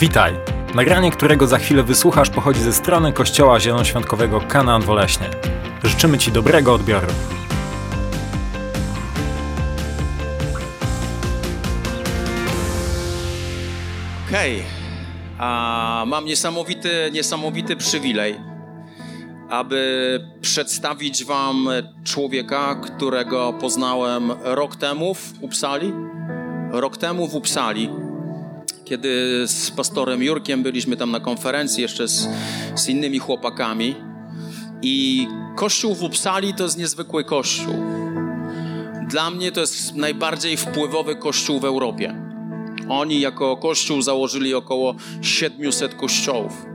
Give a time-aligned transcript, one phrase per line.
[0.00, 0.34] Witaj!
[0.74, 5.30] Nagranie, którego za chwilę wysłuchasz, pochodzi ze strony Kościoła Zielonoświątkowego Kanaan Woleśnie.
[5.84, 7.06] Życzymy Ci dobrego odbioru.
[14.30, 14.62] Hej,
[15.38, 18.40] a mam niesamowity, niesamowity przywilej,
[19.50, 21.68] aby przedstawić Wam
[22.04, 25.92] człowieka, którego poznałem rok temu w Upsali.
[26.70, 27.90] Rok temu w Upsali,
[28.88, 32.28] kiedy z pastorem Jurkiem byliśmy tam na konferencji jeszcze z,
[32.74, 33.94] z innymi chłopakami.
[34.82, 35.26] I
[35.56, 37.74] kościół w Upsali to jest niezwykły kościół.
[39.08, 42.14] Dla mnie to jest najbardziej wpływowy kościół w Europie.
[42.88, 46.66] Oni jako kościół założyli około 700 kościołów.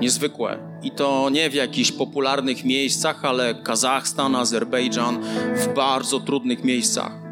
[0.00, 0.58] Niezwykłe.
[0.82, 5.22] I to nie w jakichś popularnych miejscach, ale Kazachstan, Azerbejdżan,
[5.56, 7.27] w bardzo trudnych miejscach.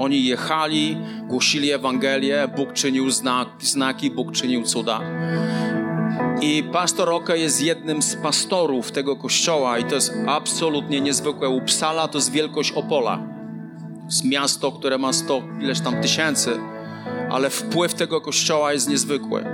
[0.00, 0.96] Oni jechali,
[1.26, 5.00] głosili Ewangelię, Bóg czynił znak, znaki, Bóg czynił cuda.
[6.42, 11.48] I pastor Oke jest jednym z pastorów tego kościoła i to jest absolutnie niezwykłe.
[11.48, 13.22] Upsala to jest wielkość Opola.
[14.08, 16.58] Z miasto, które ma 100 ileś tam tysięcy
[17.30, 19.44] ale wpływ tego kościoła jest niezwykły.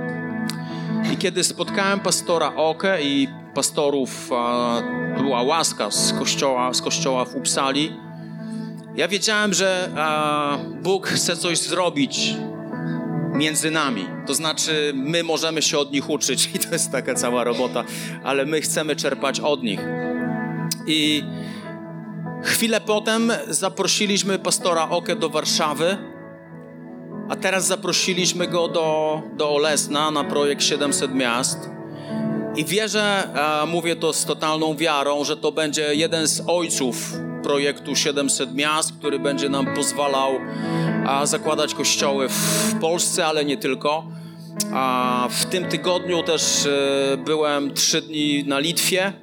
[1.13, 4.29] I kiedy spotkałem pastora Oke i pastorów,
[5.17, 8.06] była łaska z kościoła, z kościoła w Upsali,
[8.97, 9.89] ja wiedziałem, że
[10.81, 12.33] Bóg chce coś zrobić
[13.33, 14.05] między nami.
[14.27, 17.83] To znaczy, my możemy się od nich uczyć i to jest taka cała robota,
[18.23, 19.79] ale my chcemy czerpać od nich.
[20.87, 21.23] I
[22.43, 25.97] chwilę potem zaprosiliśmy pastora Oke do Warszawy
[27.29, 31.76] a teraz zaprosiliśmy go do, do Olesna na projekt 700 miast.
[32.57, 33.29] I wierzę,
[33.67, 37.13] mówię to z totalną wiarą, że to będzie jeden z ojców
[37.43, 40.31] projektu 700 miast, który będzie nam pozwalał
[41.23, 44.07] zakładać kościoły w Polsce, ale nie tylko.
[45.29, 49.13] W tym tygodniu też e, byłem trzy dni na Litwie.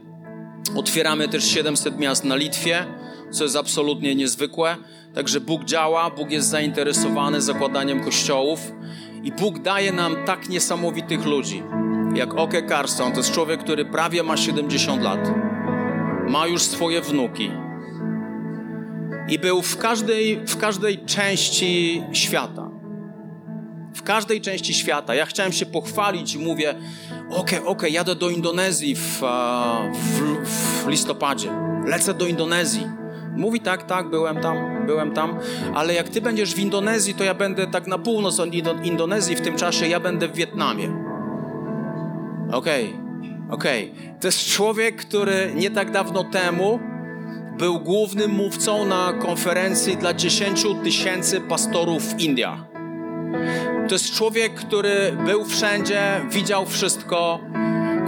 [0.76, 2.86] Otwieramy też 700 miast na Litwie,
[3.30, 4.76] co jest absolutnie niezwykłe.
[5.14, 8.60] Także Bóg działa, Bóg jest zainteresowany zakładaniem kościołów
[9.22, 11.62] i Bóg daje nam tak niesamowitych ludzi.
[12.14, 15.30] Jak Oke Carson, to jest człowiek, który prawie ma 70 lat.
[16.28, 17.50] Ma już swoje wnuki.
[19.28, 22.70] I był w każdej, w każdej części świata.
[23.94, 25.14] W każdej części świata.
[25.14, 26.74] Ja chciałem się pochwalić i mówię,
[27.30, 29.20] okej, okej, jadę do Indonezji w,
[29.92, 31.50] w, w listopadzie.
[31.86, 32.86] Lecę do Indonezji
[33.36, 35.38] Mówi tak, tak, byłem tam, byłem tam,
[35.74, 38.48] ale jak ty będziesz w Indonezji, to ja będę tak na północ od
[38.84, 41.13] Indonezji, w tym czasie ja będę w Wietnamie.
[42.54, 43.90] Okej, okay, okej.
[43.90, 44.14] Okay.
[44.20, 46.80] To jest człowiek, który nie tak dawno temu
[47.58, 52.58] był głównym mówcą na konferencji dla 10 tysięcy pastorów w Indiach.
[53.88, 57.40] To jest człowiek, który był wszędzie, widział wszystko,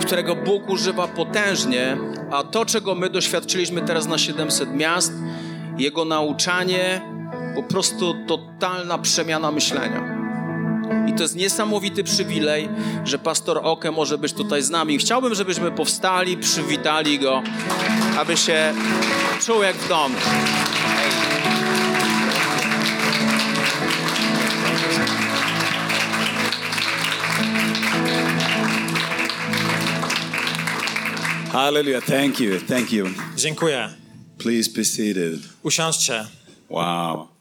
[0.01, 1.97] którego Bóg używa potężnie,
[2.31, 5.13] a to, czego my doświadczyliśmy teraz na 700 miast,
[5.79, 7.01] jego nauczanie,
[7.55, 10.16] po prostu totalna przemiana myślenia.
[11.09, 12.69] I to jest niesamowity przywilej,
[13.05, 14.99] że pastor Oke może być tutaj z nami.
[14.99, 17.43] Chciałbym, żebyśmy powstali, przywitali go,
[18.19, 18.75] aby się
[19.47, 20.15] czuł jak w domu.
[31.53, 32.05] Hallelujah.
[32.05, 32.61] Thank you.
[32.69, 33.07] Thank you.
[33.37, 33.89] Dziękuję.
[34.39, 35.41] Please be seated.
[35.63, 36.27] Usiądźcie.
[36.69, 37.36] Wow.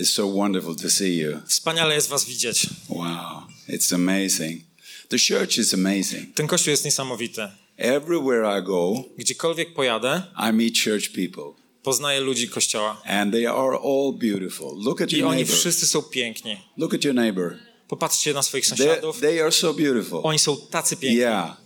[0.00, 1.40] It's so wonderful to see you.
[1.46, 2.66] Wspaniale jest was widzieć.
[2.88, 3.42] Wow.
[3.68, 4.62] It's amazing.
[5.08, 6.34] The church is amazing.
[6.34, 7.48] Ten kościół jest niesamowity.
[7.76, 11.60] Everywhere I go, gdziekolwiek pojadę, I meet church people.
[11.82, 13.02] Poznaję ludzi kościoła.
[13.04, 14.82] And they are all beautiful.
[14.84, 15.56] Look at your I oni neighbor.
[15.58, 16.56] wszyscy są piękni.
[16.76, 17.56] Look at your neighbor.
[17.88, 19.20] Popatrzcie na swoich They, sąsiadów.
[19.20, 20.20] they are so beautiful.
[20.22, 21.18] Oni są tacy piękni.
[21.18, 21.56] Yeah.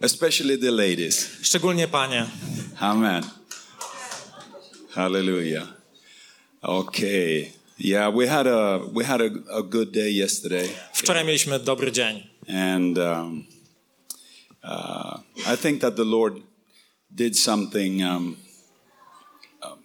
[0.00, 1.26] Especially the ladies.
[1.42, 2.26] Szczególnie panie.
[2.78, 3.24] Amen.
[4.90, 5.79] Hallelujah.
[6.62, 7.52] Okay.
[7.78, 10.68] Yeah, we had a we had a, a good day yesterday.
[10.94, 12.26] Wczoraj mieliśmy dobry dzień.
[12.48, 13.44] And um,
[14.64, 15.20] uh,
[15.54, 16.34] I think that the Lord
[17.10, 18.36] did something um,
[19.62, 19.78] um,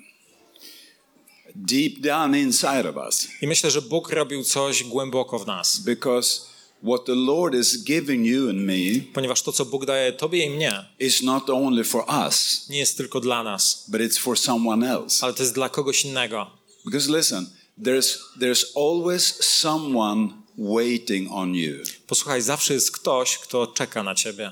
[1.55, 3.27] deep down inside of us.
[3.41, 5.77] I myślę, że Bóg robił coś głęboko w nas.
[5.77, 6.41] Because
[6.83, 10.49] what the Lord is giving you and me Ponieważ to, co Bóg daje tobie i
[10.49, 14.91] mnie, is not only for us, nie jest tylko dla nas, but it's for someone
[14.91, 15.25] else.
[15.25, 16.64] ale to jest dla kogoś innego.
[16.85, 17.47] Because listen,
[17.77, 21.83] there's there's always someone waiting on you.
[22.07, 24.51] Posłuchaj, zawsze jest ktoś, kto czeka na ciebie.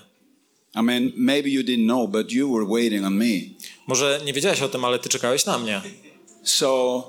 [0.75, 3.55] I mean, maybe you didn't know, but you were waiting on me.
[3.87, 5.81] Może nie wiedziałeś o tym, ale ty czekałeś na mnie.
[6.43, 7.03] So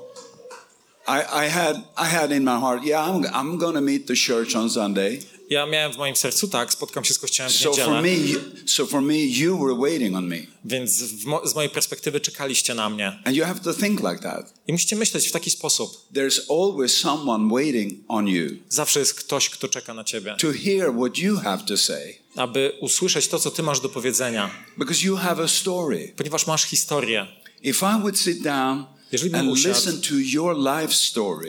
[1.07, 4.55] I, I had I had in my heart, yeah, I'm, I'm to meet the church
[4.55, 5.19] on Sunday.
[5.49, 8.67] Ja miałem w moim sercu, tak, spotkam się z Kościołem w So for niedzielę, me,
[8.67, 12.89] so for me, you were waiting on me, więc mo- z mojej perspektywy czekaliście na
[12.89, 13.19] mnie.
[13.25, 14.53] and you have to think like that.
[14.67, 16.07] I musicie myśleć w taki sposób.
[16.13, 20.93] There's always someone waiting on you Zawsze jest ktoś, kto czeka na ciebie, to hear
[20.93, 25.15] what you have to say, aby usłyszeć to, co ty masz do powiedzenia, because you
[25.15, 26.13] have a story.
[26.17, 27.27] ponieważ masz historię.
[27.63, 30.93] If I would sit down Jeżeli bym and usiadł listen to your life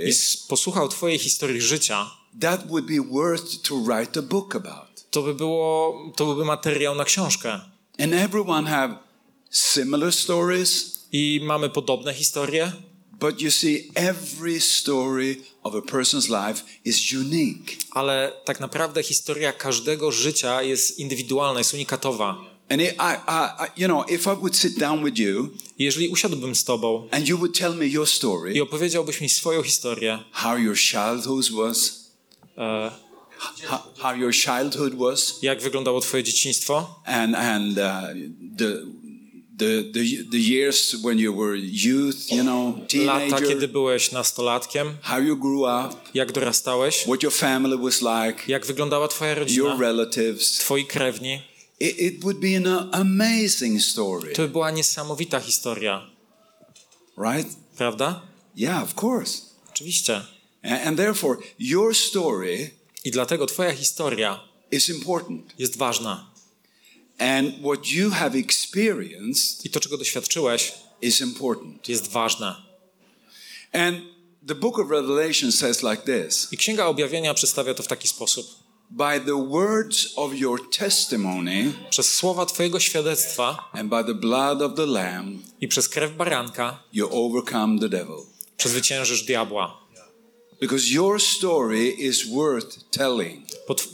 [0.09, 0.13] i
[0.49, 2.11] posłuchał twojej historii życia,
[2.41, 5.07] that would be worth to write a book about.
[5.11, 7.61] to by było, to byłby materiał na książkę.
[7.99, 8.99] And everyone have
[9.51, 12.73] similar stories, I mamy podobne historie,
[13.21, 17.77] but you see, every story of a person's life is unique.
[17.91, 22.37] ale tak naprawdę historia każdego życia jest indywidualna, jest unikatowa.
[22.69, 26.09] And I, I, I, you know, if I would sit down with you I Jeżeli
[26.09, 30.19] usiadłbym z tobą and you would tell me your i story, opowiedziałbyś mi swoją historię,
[30.33, 32.06] how your childhood was,
[32.59, 32.91] e,
[33.99, 37.83] how, your childhood was, jak wyglądało twoje dzieciństwo, and and uh,
[38.59, 38.73] the,
[39.59, 40.01] the the
[40.31, 42.75] the years when you were youth, you know,
[43.05, 48.03] lata, kiedy teenager, byłeś nastolatkiem, how you grew up, jak dorastałeś, what your family was
[48.03, 50.59] like, jak wyglądała twoja your rodzina, relatives.
[50.59, 51.43] twoi krewni.
[51.81, 56.07] It, it would be an amazing story, To by była niesamowita historia,
[57.19, 57.49] right?
[57.77, 58.23] prawda?
[58.57, 59.43] Yeah, of course.
[59.71, 60.21] Oczywiście.
[60.67, 62.71] And, therefore, your story
[63.05, 64.41] I dlatego twoja historia
[64.71, 66.31] is important, jest ważna.
[67.19, 70.73] and what you have experienced I to, czego doświadczyłeś,
[71.03, 71.89] is important.
[71.89, 72.57] jest ważne.
[73.73, 74.01] And
[74.47, 76.49] the book of Revelation says like this.
[76.53, 78.47] I Księga Objawienia przedstawia to w taki sposób.
[78.91, 84.75] by the words of your testimony Przez słowa twojego świadectwa and by the blood of
[84.75, 88.17] the Lamb, i przez krew baranka you overcome the devil.
[88.57, 89.86] przezwyciężysz diabła.
[90.61, 93.47] Because your story is worth telling.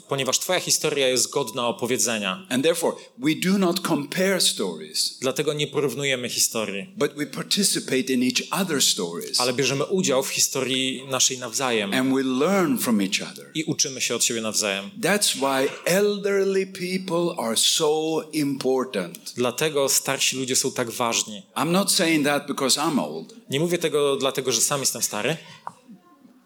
[0.09, 2.47] Ponieważ twoja historia jest godna opowiedzenia.
[2.49, 8.23] And therefore, we do not compare stories, Dlatego nie porównujemy historii, but we participate in
[8.23, 9.41] each other's stories.
[9.41, 13.51] ale bierzemy udział w historii naszej nawzajem And we learn from each other.
[13.55, 14.91] i uczymy się od siebie nawzajem.
[15.01, 19.33] That's why elderly people are so important.
[19.37, 21.43] Dlatego starsi ludzie są tak ważni.
[21.57, 25.37] I'm not saying that because I'm old, Nie mówię tego dlatego, że sam jestem stary,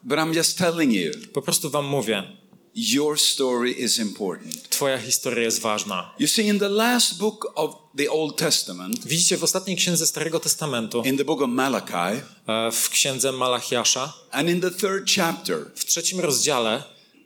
[0.07, 2.23] but I'm just telling you po prostu wam mówię.
[2.77, 4.69] your story is important.
[4.71, 6.15] Twoja historia jest ważna.
[6.19, 10.41] You see, in the last book of the Old Testament, Widzicie w ostatniej księdze Starego
[10.41, 15.59] Testamentu, in the book of Malachi, e, w księdze Malachiasza, and in the third chapter,
[15.75, 16.83] w trzecim rozdziale,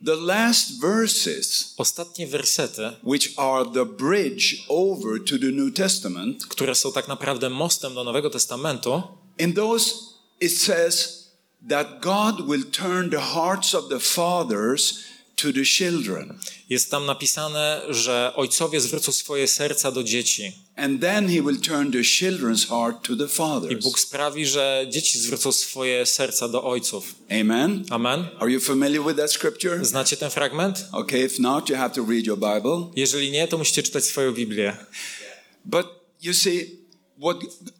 [0.07, 6.75] the last verses, ostatnie wersety, which are the bridge over to the New Testament, które
[6.75, 9.03] są tak naprawdę mostem do Nowego Testamentu,
[9.39, 9.95] in those
[10.41, 11.20] it says
[11.69, 15.05] that God will turn the hearts of the fathers
[15.37, 16.39] to the children.
[16.71, 21.93] jest tam napisane, że ojcowie zwrócą swoje serca do dzieci And then he will turn
[21.93, 23.85] the children's heart to the i fathers.
[23.85, 27.15] Bóg sprawi, że dzieci zwrócą swoje serca do ojców.
[27.41, 27.85] Amen.
[27.91, 28.27] Amen?
[28.39, 29.85] Are you familiar with that scripture?
[29.85, 30.85] Znacie ten fragment?
[30.93, 32.93] Okay, if not, you have to read your Bible.
[32.97, 34.77] Jeżeli nie, to musicie czytać swoją Biblię.
[35.65, 35.87] But
[36.23, 36.80] you see,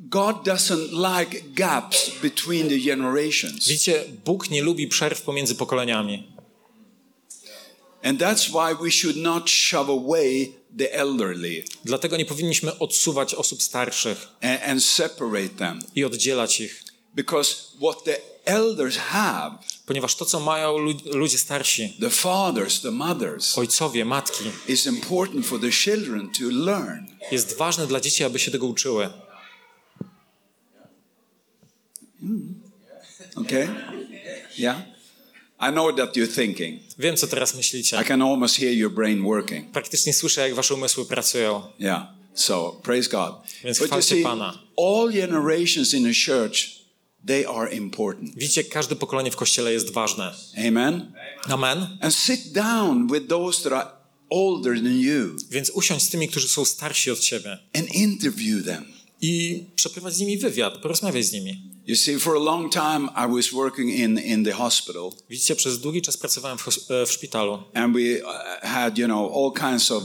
[0.01, 3.69] God doesn't like gaps between the generations.
[3.69, 6.33] Widzicie, Bóg nie lubi przerw pomiędzy pokoleniami.
[8.03, 13.63] And that's why we should not shove away the elderly Dlatego nie powinniśmy odsuwać osób
[13.63, 15.79] starszych and, and separate them.
[15.95, 16.85] i oddzielać ich.
[17.15, 22.91] Because what the elders have, Ponieważ to, co mają lu- ludzie starsi, the fathers, the
[22.91, 27.07] mothers, ojcowie, matki, is important for the children to learn.
[27.33, 29.11] jest ważne dla dzieci, aby się tego uczyły.
[33.37, 33.69] Okay?
[34.59, 34.83] Yeah?
[35.61, 36.81] I know that you're thinking.
[36.99, 38.05] Wiem, co teraz I myślicie.
[38.05, 39.71] can almost hear your brain working.
[39.71, 41.63] Praktycznie słyszę, jak wasze umysły pracują.
[41.79, 42.07] Yeah.
[42.35, 43.35] So praise God.
[43.65, 44.59] Więc But you see, Pana.
[44.79, 46.67] all generations in the church,
[47.27, 48.35] they are important.
[48.35, 50.35] Widzicie, każde pokolenie w Kościele jest ważne.
[50.69, 51.13] Amen.
[51.49, 51.99] Amen?
[52.01, 53.91] And sit down with those that are
[54.31, 58.85] older than you Więc usiądź z tymi, którzy są starsi od ciebie and interview them.
[59.21, 61.63] i przeprowadź z nimi wywiad, porozmawiaj z nimi.
[61.91, 65.81] You see, for a long time, I was working in, in the hospital, Widzicie, przez
[65.81, 68.33] długi czas pracowałem w, e, w szpitalu and we uh,
[68.63, 70.03] had, you know, all kinds of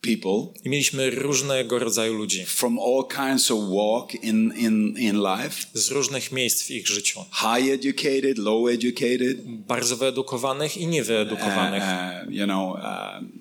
[0.00, 5.66] people i mieliśmy różnego rodzaju ludzi from all kinds of walk in, in, in life
[5.74, 7.20] z różnych miejsc w ich życiu.
[7.32, 11.82] high educated, low educated, Bardzo wyedukowanych i niewyedukowanych.
[11.82, 13.32] uh, you know, um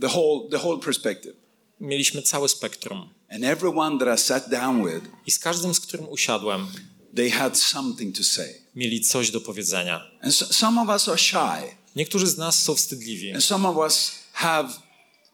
[0.00, 1.34] the, whole, the whole perspective.
[1.80, 3.08] Mieliśmy całe spektrum.
[3.30, 6.66] And everyone that I sat down with, I z każdym, z którym usiadłem,
[7.14, 8.54] they had something to say.
[8.74, 10.10] mieli coś do powiedzenia.
[10.22, 13.76] And so, some of us are shy, Niektórzy z nas są wstydliwi, and some of
[13.76, 14.68] us have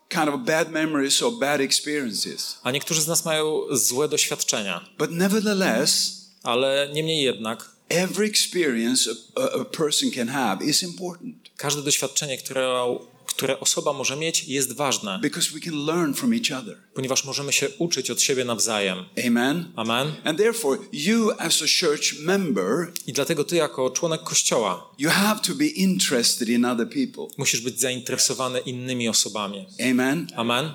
[0.09, 2.59] kind of bad memories or bad experiences.
[2.63, 4.89] a niektórzy z nas mają złe doświadczenia.
[4.99, 11.83] But nevertheless, Ale niemniej jednak, every experience a, a, person can have is important każde
[11.83, 12.97] doświadczenie, które,
[13.29, 16.77] które osoba może mieć, jest ważne, because we can learn from each other.
[16.95, 18.99] ponieważ możemy się uczyć od siebie nawzajem.
[19.27, 19.73] Amen.
[19.77, 20.13] Amen.
[20.25, 25.41] And therefore, you as a church member, I dlatego ty, jako członek kościoła, you have
[25.47, 27.27] to be interested in other people.
[27.37, 29.67] musisz być zainteresowany innymi osobami.
[29.91, 30.27] Amen.
[30.37, 30.71] Amen.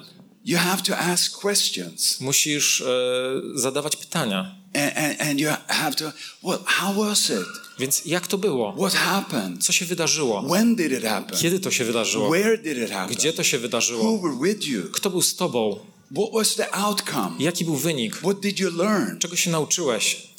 [0.45, 2.19] You have to ask questions.
[2.22, 4.62] Musisz e, zadawać pytania.
[4.75, 6.13] And, and, and you have to,
[6.44, 7.46] well, how was it?
[7.80, 8.74] Więc jak to było?
[8.77, 9.63] What happened?
[9.65, 10.42] Co się wydarzyło?
[10.50, 11.38] When did it happen?
[11.39, 12.30] Kiedy to się wydarzyło?
[12.32, 13.15] Where did it happen?
[13.18, 14.20] Gdzie to się Who wydarzyło?
[14.22, 14.84] were with you?
[14.92, 15.80] Kto był z tobą?
[16.15, 17.32] What was the outcome?
[17.39, 18.15] Jaki był wynik?
[18.15, 19.20] What did you learn?
[19.20, 20.34] Czego się nauczyłeś?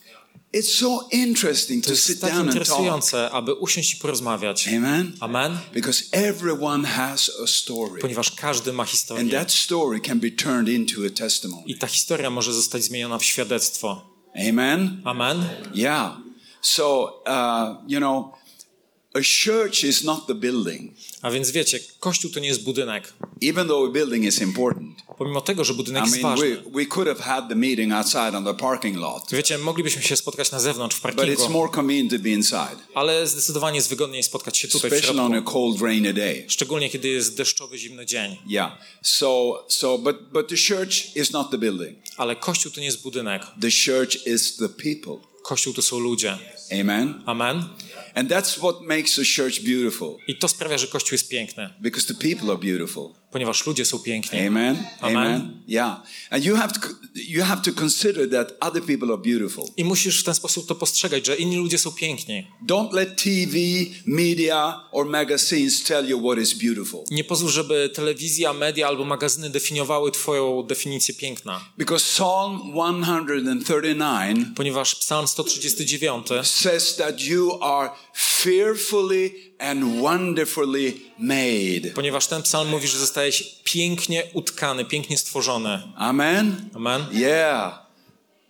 [0.54, 2.56] It's so interesting To to sit tak down and talk.
[2.56, 4.68] interesujące, aby usiąść i porozmawiać.
[4.68, 5.12] Amen.
[5.20, 5.58] Amen.
[5.72, 8.00] Because everyone has a story.
[8.00, 9.30] Ponieważ każdy ma And historię.
[9.30, 11.62] that story can be turned into a testimony.
[11.66, 14.13] I ta historia może zostać zmieniona w świadectwo.
[14.36, 15.02] Amen.
[15.06, 15.44] Amen.
[15.72, 16.16] Yeah.
[16.60, 18.36] So, uh, you know,
[19.14, 20.92] a church is not the building,
[21.22, 23.12] A więc wiecie, kościół to nie jest budynek.
[23.42, 24.98] even though a building is important.
[25.18, 26.56] Pomimo tego, że budynek I jest mean, ważny.
[26.56, 30.16] we, we could have had the meeting outside on the parking lot, Wiecie, moglibyśmy się
[30.16, 33.88] spotkać na zewnątrz w but it's parkingu, more convenient to be inside, ale zdecydowanie jest
[33.88, 35.52] wygodniej spotkać się tutaj w especially on a środku.
[35.52, 36.44] cold, rainy day.
[36.48, 38.36] Szczególnie kiedy jest deszczowy, zimny dzień.
[38.46, 38.72] Yeah.
[39.02, 41.98] So, so, but, but the church is not the building.
[42.16, 43.42] Ale kościół to nie jest budynek.
[43.60, 45.33] The church is the people.
[45.44, 46.38] Kościół to są ludzie.
[46.80, 47.22] Amen.
[47.26, 47.64] Amen.
[48.14, 52.14] And that's what makes a church beautiful, I to sprawia, że kościół jest piękny, because
[52.14, 53.14] the people are beautiful.
[53.34, 54.38] Ponieważ ludzie są piękni.
[54.46, 54.84] Amen.
[55.00, 55.62] Amen.
[55.68, 56.02] Yeah.
[56.30, 56.80] And you have to
[57.14, 59.64] you have to consider that other people are beautiful.
[59.76, 62.46] I musisz w ten sposób to postrzegać, że inni ludzie są piękni.
[62.66, 63.56] Don't let TV,
[64.06, 67.04] media or magazines tell you what is beautiful.
[67.10, 71.60] Nie pozwól, żeby telewizja, media albo magazyny definiowały twoją definicję piękna.
[71.78, 81.90] Because Psalm 139 Ponieważ Psalm 139 says that you are fearfully and wonderfully made.
[81.94, 85.82] Ponieważ ten psalm mówi, że zostałeś pięknie utkany, pięknie stworzony.
[85.96, 86.68] Amen.
[86.74, 87.06] Amen.
[87.12, 87.84] Yeah.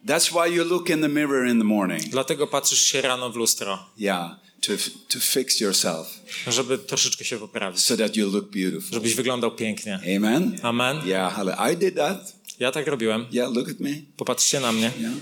[0.06, 2.02] That's why you look in the mirror in the morning.
[2.02, 4.30] Dlatego patrzysz się rano w lustro, Yeah,
[4.60, 4.72] to
[5.08, 6.06] to fix yourself
[6.46, 8.92] żeby troszeczkę się poprawić, so that you look beautiful.
[8.92, 10.00] żebyś wyglądał pięknie.
[10.16, 10.58] Amen.
[10.62, 11.08] Amen.
[11.08, 11.40] Yeah,
[11.72, 12.36] I did that.
[12.58, 13.26] Ja tak robiłem.
[13.32, 13.90] Yeah, look at me.
[14.16, 14.92] Popatrzcie na mnie.
[15.00, 15.14] Yeah.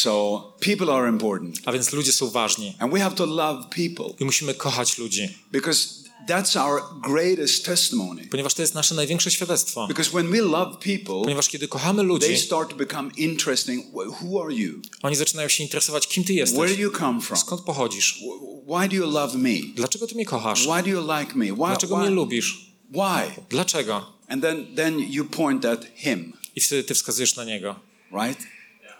[0.00, 2.74] So people are important, A więc ludzie są ważni.
[2.78, 5.88] and we have to love people I musimy kochać ludzi, because
[6.28, 8.26] that's our greatest testimony.
[8.30, 9.86] ponieważ to jest nasze największe świadectwo.
[9.88, 13.86] Because when we love people, Ponieważ kiedy kochamy they ludzi, start to become interesting.
[13.92, 14.80] Wh- Who are you?
[15.02, 17.38] oni zaczynają się interesować, kim ty Where jesteś, do you come from?
[17.38, 19.50] skąd pochodzisz, Wh- Why do you love me?
[19.74, 21.44] dlaczego ty mnie kochasz, Why do you like me?
[21.46, 21.56] Why?
[21.66, 22.14] dlaczego mnie Why?
[22.14, 23.42] lubisz, why?
[23.50, 24.12] dlaczego.
[24.28, 27.74] And then, then you point at him, I wtedy ty wskazujesz na niego.
[28.12, 28.38] right?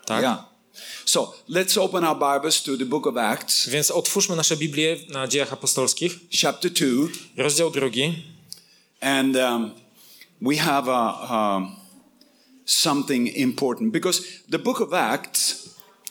[0.06, 0.22] Tak?
[0.22, 0.55] Yeah.
[1.04, 5.28] So let's open our Bibles to the book of Acts, Więc otwórzmy nasze Biblię na
[5.28, 6.86] dziejach apostolskich, chapter 2.
[7.36, 8.14] rozdział drugi.
[9.00, 9.70] And um,
[10.42, 11.76] we have a, um,
[12.64, 15.66] something important because the book of Acts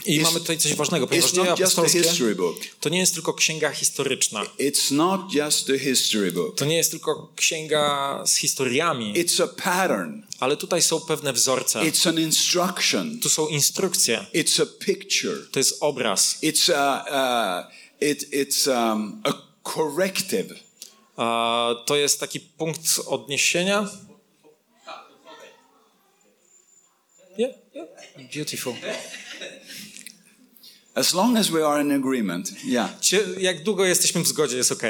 [0.06, 2.56] I It's- mamy tutaj coś ważnego, ponieważ dzieje apostolskie history book.
[2.80, 4.44] to nie jest tylko księga historyczna.
[4.60, 6.58] It's not just a history book.
[6.58, 10.22] To nie jest tylko księga z historiami, It's a pattern.
[10.40, 11.80] Ale tutaj są pewne wzorce.
[11.80, 13.20] It's an instruction.
[13.20, 14.26] Tu są instrukcje.
[14.34, 15.38] It's a picture.
[15.52, 16.38] To jest obraz.
[16.44, 19.34] It's a, uh, it, it's um, a
[19.74, 20.54] corrective.
[21.18, 23.90] A to jest taki punkt odniesienia.
[27.38, 27.88] Yeah, yeah.
[28.34, 28.74] Beautiful.
[30.96, 32.90] As long as we are in agreement, yeah.
[33.02, 34.82] Cie- Jak długo jesteśmy w zgodzie, jest ok.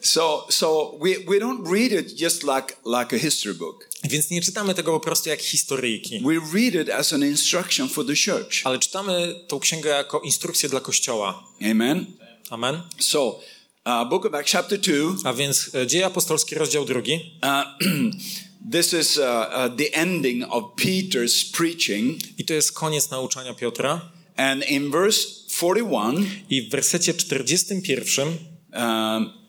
[0.00, 3.88] So, so we, we don't read it just like, like a history book.
[4.04, 8.06] Więc nie czytamy tego po prostu jak historyjki, We read it as an instruction for
[8.06, 8.60] the church.
[8.64, 11.44] ale czytamy tą księgę jako instrukcję dla Kościoła.
[11.70, 12.06] Amen.
[12.50, 12.82] Amen.
[12.98, 13.40] So,
[13.86, 14.94] uh, book of Acts, chapter 2.
[15.24, 17.20] A więc e, Dzieje Apostolskie, rozdział drugi.
[17.42, 17.88] Uh,
[18.72, 22.18] this is uh, uh, the ending of Peter's preaching.
[22.38, 24.00] I to jest koniec nauczania Piotra.
[24.36, 29.45] And in verse 41, I w wersecie 41 um,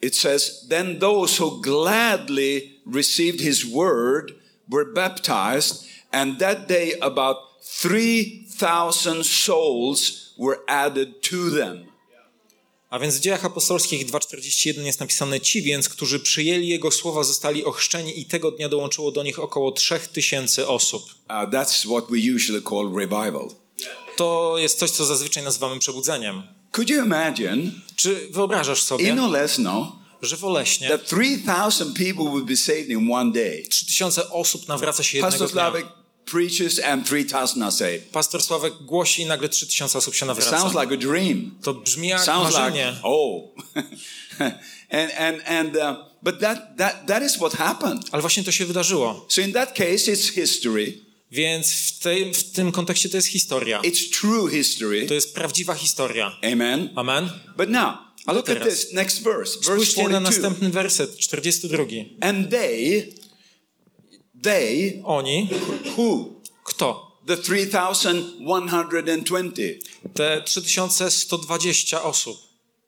[0.00, 4.34] it says, Then those who gladly received his word
[4.68, 11.86] were baptized, and that day about 3,000 souls were added to them.
[12.90, 17.64] A więc w dziejach apostolskich 2.41 jest napisane ci więc, którzy przyjęli jego słowa, zostali
[17.64, 21.02] ochrzczeni i tego dnia dołączyło do nich około 3000 osób.
[21.02, 23.48] Uh, that's what we usually call revival.
[24.16, 26.42] to jest coś, co zazwyczaj nazywamy przebudzeniem.
[26.72, 32.44] Could you imagine Czy wyobrażasz sobie, in Olesno że w Oleśnie that 3,000 people would
[32.44, 33.62] be saved in one day?
[33.70, 35.70] 3000 osób nawraca się jednego Pastor dnia?
[35.70, 35.86] Slavik
[36.30, 38.10] preaches and 3,000 are saved.
[38.12, 40.58] Pastor Sławek głosi i nagle 3000 osób się nawraca.
[40.58, 41.58] sounds like a dream.
[41.62, 42.90] To brzmi jak Sounds marzenie.
[42.90, 43.50] like oh,
[44.90, 48.04] and and and uh, but that that that is what happened.
[48.12, 49.26] Ale właśnie to się wydarzyło.
[49.28, 51.09] So in that case, it's history.
[51.30, 53.80] Więc w, tej, w tym kontekście to jest historia.
[53.80, 55.06] It's true history.
[55.06, 56.36] To jest prawdziwa historia.
[56.52, 56.90] Amen.
[56.96, 57.30] Amen.
[57.56, 57.94] But now,
[58.26, 60.20] Ale look at teraz- this next verse, verse Spójrzcie na 42.
[60.30, 61.84] następny werset, 42.
[62.20, 63.12] And they,
[64.42, 65.48] they, Oni,
[65.96, 66.34] who?
[66.64, 67.10] kto?
[67.26, 69.62] The 3,120.
[70.14, 72.38] Te 3120 osób.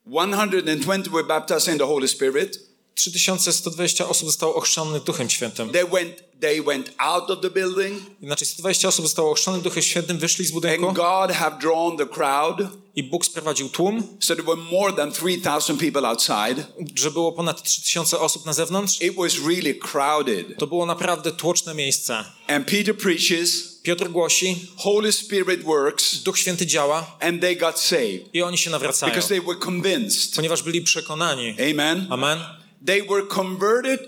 [0.07, 2.59] 120 were baptized in the Holy Spirit.
[2.95, 5.71] 3120 osób zostało ochrzczonych Duchem Świętym.
[5.71, 10.19] They went, they went out of the building, Inaczej 120 osób zostało ochrzczonych Duchem Świętym,
[10.19, 12.57] wyszli z budynku and God have drawn the crowd.
[12.97, 16.65] i Bóg sprowadził tłum, So there were more than 3,000 people outside.
[16.95, 19.03] że było ponad 3000 osób na zewnątrz.
[19.03, 20.59] It was really crowded.
[20.59, 22.25] To było naprawdę tłoczne miejsce.
[22.49, 28.35] And Peter preaches, Piotr głosi, Holy Spirit works, Duch Święty działa and they got saved
[28.35, 30.37] i oni się nawracają, because they were convinced.
[30.37, 31.55] ponieważ byli przekonani.
[31.73, 32.07] Amen.
[32.11, 32.39] Amen.
[32.87, 34.01] They were converted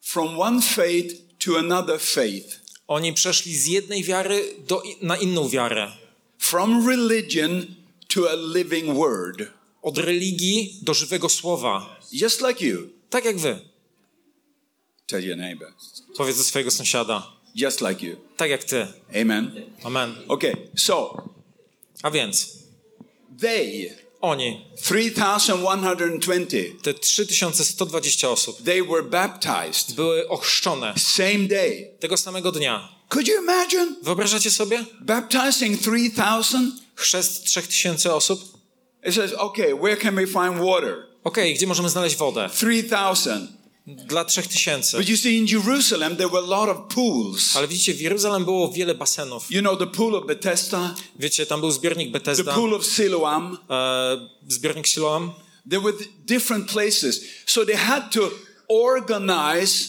[0.00, 5.92] from one faith to another faith, Oni przeszli z jednej wiary do, na inną wiarę.
[6.38, 7.66] from religion
[8.14, 9.42] to a living word.
[9.82, 12.00] Od religii do żywego słowa.
[12.12, 12.88] Just like you.
[13.10, 13.58] Tak jak wy.
[15.06, 15.72] Tell your neighbor.
[16.16, 17.32] Powiedz do swojego sąsiada.
[17.54, 18.16] Just like you.
[18.36, 18.86] Tak jak ty.
[19.20, 19.62] Amen.
[19.84, 20.14] Amen.
[20.28, 21.22] Okay, so
[22.02, 22.58] A więc
[23.40, 31.96] they, oni, 3,120, te 3120 osób, they were baptized były ochrzczone same day.
[32.00, 32.88] tego samego dnia.
[33.08, 34.84] Could you imagine Wyobrażacie sobie?
[35.00, 36.72] baptizing 3,000?
[36.94, 38.60] Chrzest 3000 osób?
[39.06, 41.06] It says, okay, where can we find water?
[41.24, 42.50] Okej, gdzie możemy znaleźć wodę?
[42.54, 43.59] 3,000.
[43.96, 44.98] Dla 3000.
[44.98, 47.56] But you see, in Jerusalem, there were a lot of pools.
[47.56, 49.50] Ale widzicie, w Jeruzalem było wiele basenów.
[49.50, 53.58] You know, the pool of Bethesda, Wiecie, tam był zbiornik the Bethesda, pool of Siloam.
[53.70, 55.32] e, zbiornik Siloam.
[55.70, 57.20] There were different places.
[57.46, 58.30] So they had to
[58.68, 59.88] organize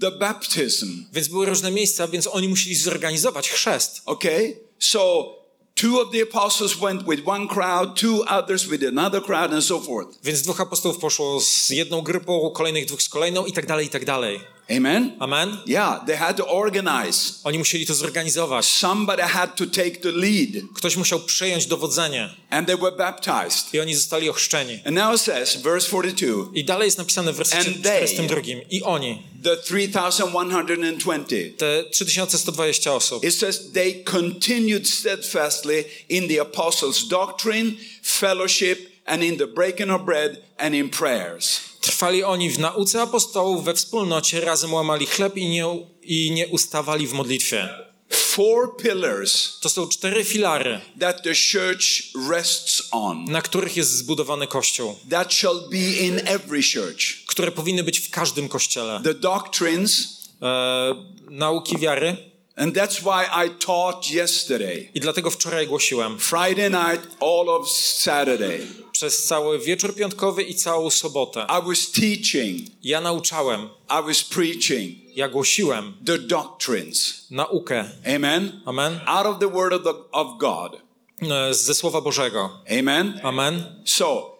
[0.00, 0.86] the baptism.
[1.12, 4.02] Więc były różne miejsca, więc oni musieli zorganizować chrzest.
[4.04, 4.56] Okay?
[4.78, 5.34] So
[5.80, 9.80] two of the apostles went with one crowd, two others with another crowd, and so
[9.80, 10.18] forth.
[10.24, 13.88] Więc dwóch apostołów poszło z jedną grupą, kolejnych dwóch z kolejną i tak dalej, i
[13.88, 14.40] tak dalej.
[14.70, 15.16] Amen?
[15.20, 15.56] Amen?
[15.66, 17.32] Yeah, they had to organize.
[17.44, 18.66] Oni musieli to zorganizować.
[18.66, 23.74] Somebody had to take the lead, Ktoś musiał przejąć dowodzenie and they were baptized.
[23.74, 24.80] i oni zostali ochrzczeni.
[24.84, 28.40] And now it says, verse 42, I dalej jest napisane w wersecie And they- 42.
[28.70, 31.50] I oni, the 3,120.
[31.58, 39.36] te 3120 osób, It says they continued steadfastly in the apostles' doctrine, fellowship, and in
[39.38, 41.60] the breaking of bread and in prayers.
[41.80, 45.66] Trwali oni w nauce apostołów, we wspólnocie, razem łamali chleb i nie,
[46.02, 47.68] i nie ustawali w modlitwie.
[48.10, 54.46] Four pillars To są cztery filary, that the church rests on, na których jest zbudowany
[54.46, 57.24] Kościół, that shall be in every church.
[57.26, 59.00] które powinny być w każdym kościele.
[59.04, 60.94] The doctrines, E,
[61.30, 62.16] nauki wiary
[62.56, 66.18] and that's why I taught yesterday, i dlatego wczoraj głosiłem.
[66.18, 68.66] Friday night, all of Saturday.
[68.98, 71.46] Przez cały wieczór piątkowy i całą sobotę.
[71.48, 77.26] I was teaching, Ja nauczałem, I was preaching ja głosiłem the doctrines.
[77.30, 77.90] naukę.
[78.16, 78.60] Amen.
[78.64, 79.00] Amen.
[79.06, 80.76] Out of the word of, the, of God.
[81.22, 82.50] E, Ze Słowa Bożego.
[82.78, 83.20] Amen.
[83.22, 83.82] Amen.
[83.84, 84.36] So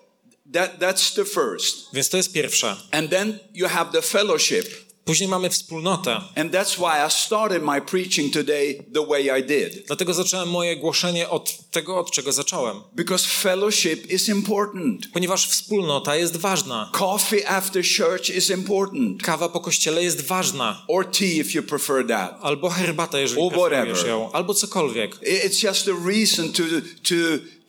[0.52, 1.76] that that's the first.
[1.92, 2.76] Więc to jest pierwsze.
[2.90, 4.66] And then you have the fellowship.
[5.08, 6.20] Później mamy wspólnotę.
[6.36, 9.86] And that's why I started my preaching today the way I did.
[9.86, 12.80] Dlatego zacząłem moje głoszenie od tego, od czego zacząłem.
[12.92, 15.06] Because fellowship is important.
[15.12, 16.90] Ponieważ wspólnota jest ważna.
[16.92, 19.22] Coffee after church is important.
[19.22, 20.84] Kawa po kościele jest ważna.
[20.88, 22.38] Or tea if you prefer that.
[22.42, 24.32] Albo herbata, jeżeli Or preferujesz ją.
[24.32, 25.16] Albo cokolwiek.
[25.16, 26.62] It's just a reason to
[27.02, 27.14] to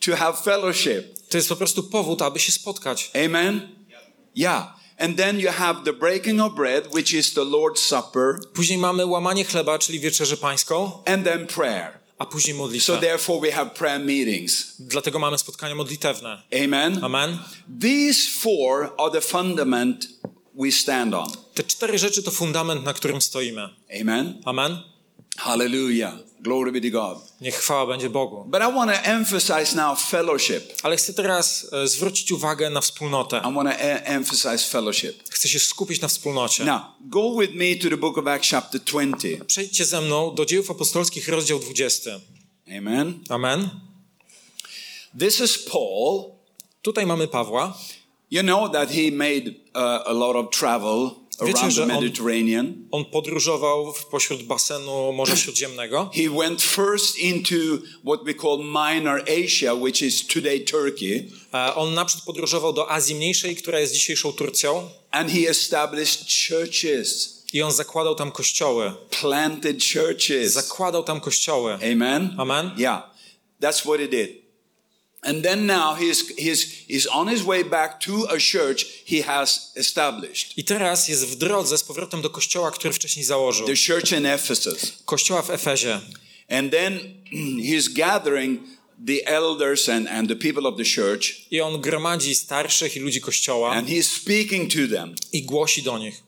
[0.06, 1.28] to have fellowship.
[1.28, 3.10] To jest po prostu powód, aby się spotkać.
[3.24, 3.68] Amen.
[4.36, 4.79] Yeah.
[5.00, 9.06] And then you have the breaking of bread, which is the Lord's Supper, Później mamy
[9.06, 11.98] łamanie chleba, czyli wieczerzę pańską, and then prayer.
[12.18, 12.98] a później So modlitwę.
[13.00, 14.74] therefore we have prayer meetings.
[14.78, 16.42] Dlatego mamy spotkania modlitewne.
[16.64, 17.04] Amen.
[17.04, 17.38] Amen.
[17.80, 20.08] These four are the fundament
[20.54, 21.28] we stand on.
[21.54, 23.68] Te cztery rzeczy to fundament, na którym stoimy.
[24.00, 24.42] Amen.
[24.44, 24.76] Amen.
[25.38, 26.12] Hallelujah.
[26.42, 27.18] Glory be to God.
[27.40, 28.44] Niech chwała będzie Bogu.
[28.44, 30.62] But I want to emphasize now fellowship.
[30.82, 33.42] Ale chcę teraz e, zwrócić uwagę na wspólnotę.
[33.50, 35.30] I want to e- emphasize fellowship.
[35.30, 36.64] Chcę się skupić na wspólnocie.
[36.64, 39.44] Now, go with me to the book of Acts, chapter 20.
[39.46, 42.10] Przejdźcie ze mną do dziejów apostolskich, rozdział 20.
[42.78, 43.18] Amen.
[43.28, 43.70] Amen.
[45.18, 46.24] This is Paul.
[46.82, 47.78] Tutaj mamy Pawła.
[48.30, 51.10] You know that he made uh, a lot of travel
[51.46, 52.84] Wiecie, że on-.
[52.90, 56.10] On podróżował pośród basenu Morza Śródziemnego.
[56.14, 57.54] He went first into
[58.06, 63.14] what we call Minor Asia, which is today Turkey, E, On naprzód podróżował do Azji
[63.14, 64.88] Mniejszej, która jest dzisiejszą Turcją.
[65.10, 68.92] and he established churches, I on zakładał tam kościoły.
[69.20, 70.52] planted churches.
[70.52, 71.74] Zakładał tam kościoły.
[71.92, 72.34] Amen.
[72.38, 72.70] Amen.
[72.78, 73.02] Yeah,
[73.62, 74.39] that's what he did.
[75.22, 79.72] And then now he's, he's, he's on his way back to a church he has
[79.76, 83.66] established, I teraz jest w drodze z powrotem do kościoła, który wcześniej założył.
[83.66, 84.92] the church in Ephesus.
[85.04, 86.00] Kościoła w Efezie.
[86.48, 87.00] And then
[87.70, 88.60] he's gathering
[89.06, 93.20] the elders and, and the people of the church, I on gromadzi starszych i ludzi
[93.20, 95.14] kościoła and he's speaking to them.
[95.32, 96.22] i głosi do nich.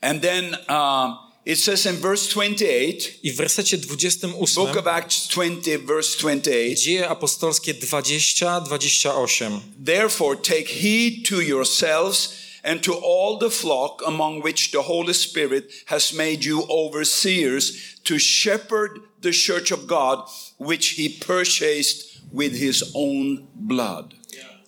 [0.00, 5.28] And then uh, it says in verse 28, I w wersecie 28 Book of Acts
[5.28, 9.60] 20, verse 28, Dzieje apostolskie 20, 28.
[9.78, 15.70] Therefore, take heed to yourselves and to all the flock among which the Holy Spirit
[15.86, 20.26] has made you overseers to shepherd the church of God,
[20.56, 24.14] which he purchased with his own blood.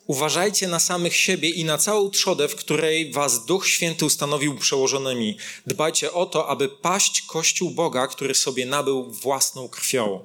[0.06, 5.36] Uważajcie na samych siebie i na całą trzodę, w której was Duch Święty ustanowił przełożonymi.
[5.66, 10.20] Dbajcie o to, aby paść Kościół Boga, który sobie nabył własną krwią.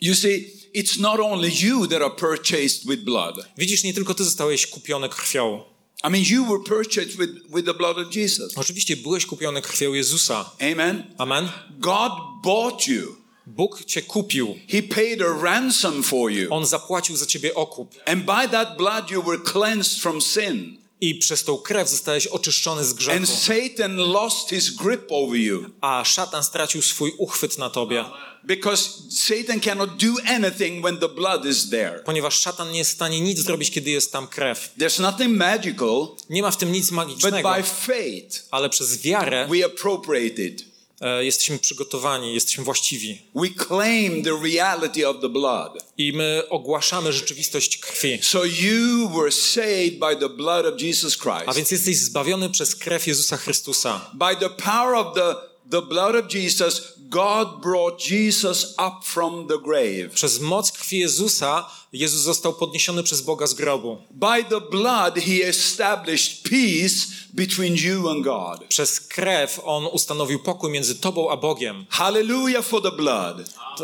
[0.00, 3.36] You see, it's not only you that are purchased with blood.
[3.58, 5.64] Widzisz, nie tylko ty zostałeś kupiony krwią.
[6.04, 8.58] I mean, you were purchased with, with the blood of Jesus.
[8.58, 10.50] Oczywiście byłeś kupiony krwią Jezusa.
[10.72, 11.14] Amen.
[11.18, 11.48] Amen.
[11.78, 13.21] God bought you.
[13.56, 14.54] Bóg cię kupił.
[14.68, 16.46] He paid a ransom for you.
[16.54, 17.94] On zapłacił za ciebie okup.
[18.06, 20.78] And by that blood you were cleansed from sin.
[21.00, 23.26] I przez tą krew zostałeś oczyszczony z And grzechu.
[23.26, 28.04] Satan lost his grip over you A szatan stracił swój uchwyt na tobie.
[28.44, 32.02] because Satan cannot do anything when the blood is there.
[32.04, 34.72] Ponieważ szatan nie jest w stanie nic zrobić, kiedy jest tam krew.
[34.78, 37.54] There's nothing magical, Nie ma w tym nic but magicznego.
[37.56, 40.71] by faith Ale przez wiarę we appropriate it.
[41.02, 43.18] E, jesteśmy przygotowani, jesteśmy właściwi.
[43.34, 45.72] We claim the reality of the blood.
[45.98, 48.18] I my ogłaszamy rzeczywistość krwi.
[48.22, 51.56] So you were saved by the blood of Jesus A Christ.
[51.56, 54.10] więc jesteś zbawiony przez krew Jezusa Chrystusa.
[54.14, 55.34] By the power of the,
[55.70, 56.82] the blood of Jesus,
[57.12, 60.14] God brought Jesus up from the grave.
[60.14, 63.98] Przez moc krwi Jezusa Jezus został podniesiony przez Boga z grobu.
[64.10, 68.68] By the blood, He established peace between you and God.
[68.68, 71.86] Przez krew On ustanowił pokój między Tobą a Bogiem.
[71.88, 73.36] Hallelujah for the blood.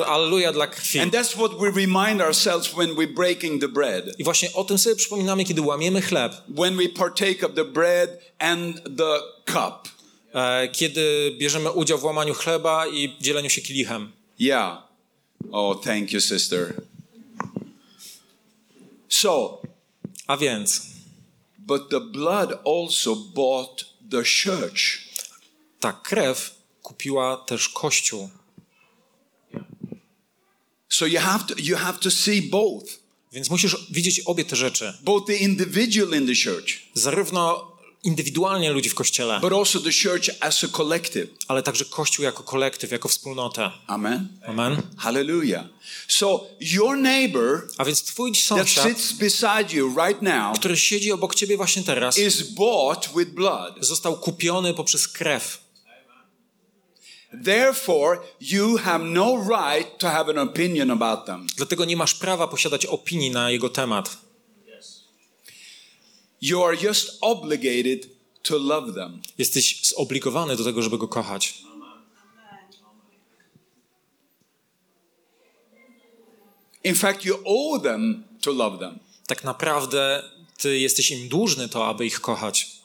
[0.07, 1.01] Alleluja dla krwi.
[1.01, 4.05] And that's what we remind ourselves when we're breaking the bread.
[4.19, 6.33] I właśnie o tym sobie przypominamy, kiedy łamiemy chleb.
[6.49, 9.98] When we partake of the bread and the cup.
[10.35, 14.13] E, Kiedy bierzemy udział w łamaniu chleba i dzieleniu się kielichem.
[14.39, 14.83] Yeah.
[15.53, 16.75] Oh, thank you, sister.
[19.09, 19.63] So,
[20.27, 20.87] A więc
[21.59, 24.99] but the blood also bought the church.
[25.81, 28.29] ta krew kupiła też Kościół.
[30.89, 32.85] So you have to you have to see both.
[33.33, 34.93] Więc musisz widzieć obie te rzeczy.
[35.03, 37.73] Both the individual in the church, Zarówno
[38.09, 41.27] indywidualnie ludzi w Kościele, but also the church as a collective.
[41.49, 43.71] ale także Kościół jako kolektyw, jako wspólnotę.
[43.87, 44.29] Amen.
[44.47, 44.83] Amen.
[44.97, 45.65] Hallelujah.
[46.09, 51.13] So your neighbor A więc twój that sąsiad, sits beside you right now który siedzi
[51.13, 53.75] obok ciebie właśnie teraz, is bought with blood.
[53.81, 55.69] został kupiony poprzez krew.
[57.45, 61.47] Therefore, you have no right to have an opinion about them.
[61.57, 64.28] Dlatego nie masz prawa posiadać opinii na jego temat.
[66.43, 68.09] You are just obligated
[68.43, 69.23] to love them.
[69.39, 71.63] Jesteś zobligowany do tego, żeby go kochać.
[76.85, 78.99] In fact, you owe them to love them.
[79.27, 80.23] Tak naprawdę
[80.57, 82.79] ty jesteś im dłużny to, aby ich kochać.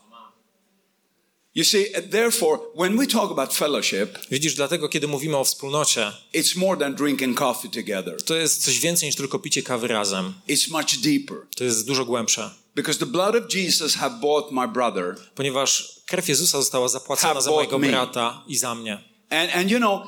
[1.55, 6.57] You see, therefore, when we talk about fellowship, Widzisz, dlatego kiedy mówimy o wspólnocie, it's
[6.57, 8.23] more than drinking coffee together.
[8.23, 10.33] to jest coś więcej niż tylko picie kawy razem.
[10.49, 11.37] It's much deeper.
[11.57, 12.62] To jest dużo głębsze.
[12.75, 15.15] Because the blood of Jesus have bought my brother.
[15.35, 17.87] Ponieważ krew Jezusa została zapłacona za mojego me.
[17.87, 19.03] brata i za mnie.
[19.29, 20.01] And, and you know,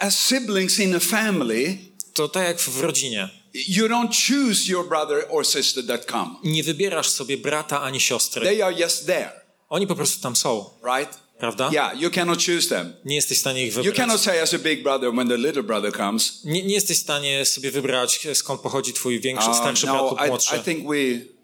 [0.00, 1.78] as siblings in a family,
[2.14, 3.28] To tak jak w rodzinie.
[3.68, 6.30] you don't choose your brother or sister that come.
[6.44, 8.46] Nie wybierasz sobie brata ani siostry.
[8.46, 9.30] They are just there,
[9.68, 11.18] Oni po prostu tam są, right?
[11.38, 11.70] prawda?
[11.72, 12.92] Yeah, you cannot choose them.
[13.04, 13.96] Nie jesteś w stanie ich You wybrać.
[13.96, 17.02] cannot say as a big brother when the little brother comes, Nie, nie jesteś w
[17.02, 20.56] stanie sobie wybrać, skąd pochodzi twój większy, "Uh, starszy brat no, lub I, młodszy.
[20.56, 20.94] I think we,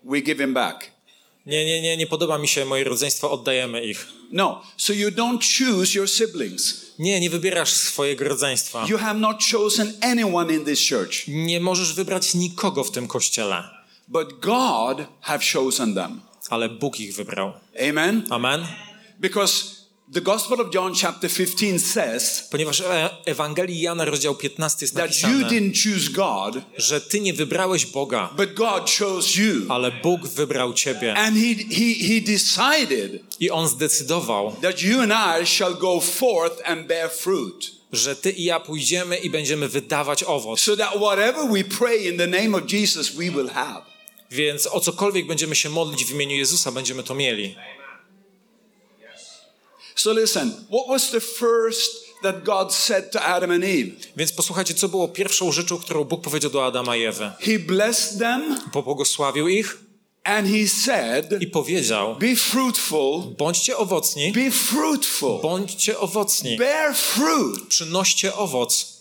[0.04, 0.90] we give him back.
[1.46, 4.06] Nie, nie, nie, nie podoba mi się moje rodzeństwo, oddajemy ich.
[4.32, 4.62] No.
[4.76, 6.84] So you don't choose your siblings.
[6.98, 8.86] Nie, nie wybierasz swojego rodzeństwa.
[8.88, 13.64] You have not chosen anyone in this church, Nie możesz wybrać nikogo w tym kościele,
[14.08, 16.20] but God have chosen them.
[16.50, 17.52] ale Bóg ich wybrał.
[17.90, 18.26] Amen.
[18.30, 18.66] Amen.
[19.20, 19.64] Because
[20.12, 25.22] the Gospel of John chapter 15 says Ponieważ e- Ewangelii Jana, rozdział 15 jest that
[25.22, 29.72] you napisane, didn't choose God, że ty nie wybrałeś Boga, but God chose you.
[29.72, 31.14] ale Bóg wybrał ciebie.
[31.14, 35.12] And he, he, he decided I On zdecydował, that you and
[35.42, 37.72] I shall go forth and bear fruit.
[37.92, 40.60] że ty i ja pójdziemy i będziemy wydawać owoc.
[40.60, 43.82] So that whatever we pray in the name of Jesus, we will have.
[44.30, 47.54] Więc o cokolwiek będziemy się modlić w imieniu Jezusa, będziemy to mieli.
[49.94, 51.90] So listen, what was the first
[52.22, 53.90] that God said to Adam and Eve?
[54.16, 57.30] Więc posłuchajcie, co było pierwszą rzeczą, którą Bóg powiedział do Adama i Ewy.
[57.40, 59.78] He blessed them Pobłogosławił ich
[60.24, 67.66] and he said, i powiedział, Be fruitful, bądźcie owocni, be fruitful, bądźcie owocni, bear fruit.
[67.68, 68.94] przynoście owoc.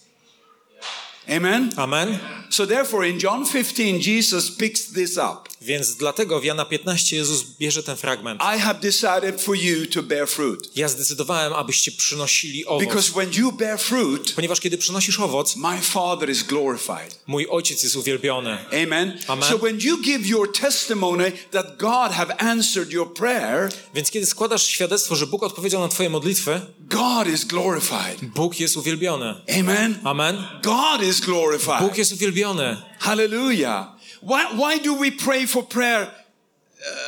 [1.29, 1.71] Amen.
[1.77, 2.19] Amen.
[2.49, 5.49] So therefore, in John 15, Jesus picks this up.
[5.63, 8.41] Więc dlatego w Jana 15 Jezus bierze ten fragment.
[8.41, 10.77] I have decided for you to bear fruit.
[10.77, 12.83] Ja zdecydowałem, abyście przynosili owoc.
[12.83, 17.19] Because when you bear fruit, Ponieważ kiedy przynosisz owoc, my Father is glorified.
[17.27, 18.57] mój ojciec jest uwielbiony.
[18.83, 19.19] Amen.
[19.27, 19.49] Amen.
[19.49, 24.67] So when you give your testimony that God have answered your prayer, Więc kiedy składasz
[24.67, 28.25] świadectwo, że Bóg odpowiedział na twoje modlitwy, God is glorified.
[28.35, 29.35] Bóg jest uwielbiony.
[29.59, 29.99] Amen.
[30.03, 30.37] Amen.
[30.63, 31.79] God is glorified.
[31.79, 32.81] Bóg jest uwielbiony.
[32.99, 34.02] Hallelujah.
[34.25, 36.07] Why, why do we pray for prayer,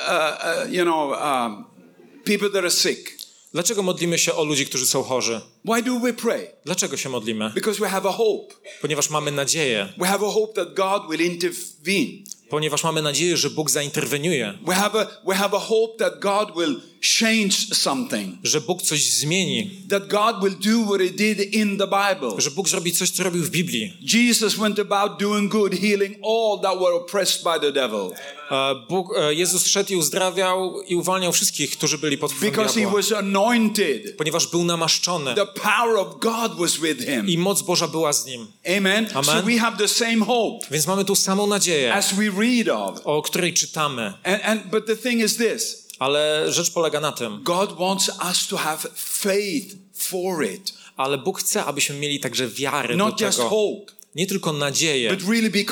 [0.07, 1.65] uh, uh, you know, um,
[2.25, 3.15] people that are sick?
[3.53, 5.41] Dlaczego modlimy się o ludzi, którzy są chorzy?
[5.65, 6.47] Why do we pray?
[6.65, 7.51] Dlaczego się modlimy?
[7.55, 8.53] Because we have a hope.
[8.81, 9.93] Ponieważ mamy nadzieję.
[9.97, 12.23] We have a hope that God will intervene.
[12.49, 14.57] Ponieważ mamy nadzieję, że Bóg zainterweniuje.
[14.67, 16.81] We have a, we have a hope that God will
[17.19, 18.37] change something.
[18.43, 19.71] Że Bóg coś zmieni.
[19.89, 22.41] That God will do what he did in the Bible.
[22.41, 23.93] Że Bóg zrobi coś, co robił w Biblii.
[24.13, 28.11] Jesus went about doing good, healing all that were oppressed by the devil.
[28.51, 32.73] E, Bóg, e, Jezus szedł i uzdrawiał i uwalniał wszystkich, którzy byli pod wpływem Because
[32.73, 33.01] he diabła.
[33.01, 34.17] was anointed.
[34.17, 35.35] Ponieważ był namaszczony.
[35.35, 37.27] The power of God was with him.
[37.29, 38.47] I moc Boża była z nim.
[38.77, 39.07] Amen.
[39.13, 39.23] Amen.
[39.23, 43.01] So we have the same hope Więc mamy tu samą nadzieję, as we read of.
[43.03, 44.13] o której czytamy.
[44.23, 48.47] And, and but the thing is this Ale rzecz polega na tym, God wants us
[48.47, 50.73] to have faith for it.
[50.97, 53.49] ale Bóg chce, abyśmy mieli także wiarę Not do just tego.
[53.49, 55.65] hope, Nie tylko nadzieję, really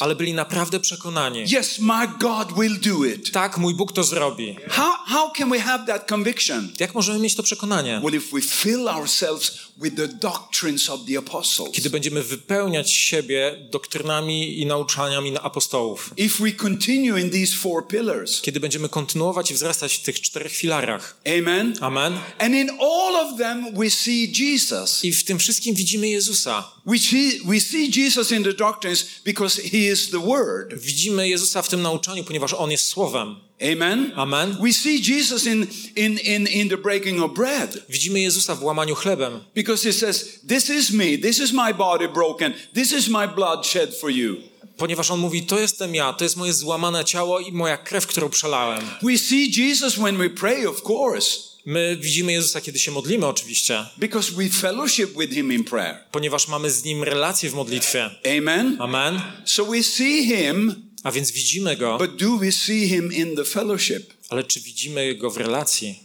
[0.00, 1.42] ale byli naprawdę przekonani.
[1.42, 3.32] Yes, my God will do it.
[3.32, 4.56] Tak, mój Bóg to zrobi.
[4.68, 6.72] How, how can we have that conviction?
[6.80, 8.00] Jak możemy mieć to przekonanie?
[8.04, 13.68] Well, if we fill ourselves with the doctrines of the apostles, Kiedy będziemy wypełniać siebie
[13.70, 16.10] doktrynami i nauczaniami apostołów.
[16.16, 20.52] if we continue in these four pillars, Kiedy będziemy kontynuować i wzrastać w tych czterech
[20.52, 21.16] filarach.
[21.38, 21.74] amen.
[21.80, 22.18] Amen.
[22.38, 25.04] And in all of them, we see Jesus.
[25.04, 26.70] I w tym wszystkim widzimy Jezusa.
[26.86, 30.74] We see, we see Jesus in the doctrines because he is the Word.
[30.74, 33.36] Widzimy Jezusa w tym nauczaniu, ponieważ On jest Słowem.
[33.72, 34.12] Amen.
[34.16, 34.56] Amen.
[34.60, 35.66] We see Jesus in,
[35.96, 40.40] in, in, in the breaking of bread Widzimy Jezusa w łamaniu chlebem, because he says,
[40.48, 44.36] This is me, this is my body broken, this is my blood shed for you.
[44.76, 48.28] ponieważ On mówi, to jestem ja, to jest moje złamane ciało i moja krew, którą
[48.28, 48.80] przelałem.
[49.02, 53.86] We see Jesus when we pray, of course, My widzimy Jezusa, kiedy się modlimy oczywiście,
[53.98, 56.04] because we fellowship with him in prayer.
[56.12, 58.10] ponieważ mamy z Nim relację w modlitwie.
[58.38, 58.76] Amen.
[58.80, 59.20] Amen.
[59.44, 63.44] So we see him, A więc widzimy Go, but do we see him in the
[63.44, 64.14] fellowship?
[64.28, 65.98] ale czy widzimy Go w relacji?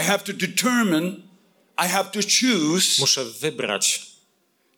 [0.00, 1.16] I have to determine,
[1.78, 4.06] I have to choose Muszę wybrać,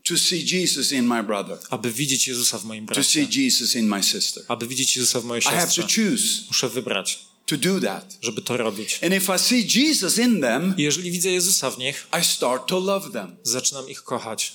[0.09, 3.75] to see Jesus in my brother, aby widzieć Jezusa w moim to bracie, see Jesus
[3.75, 4.43] in my sister.
[4.49, 6.03] aby widzieć Jezusa w mojej I have to siostrze.
[6.03, 8.19] choose Muszę wybrać, to do that.
[8.23, 8.99] żeby to robić.
[9.03, 12.67] And if I see Jesus in them, I jeżeli widzę Jezusa w nich, I start
[12.67, 13.37] to love them.
[13.43, 14.53] zaczynam ich kochać.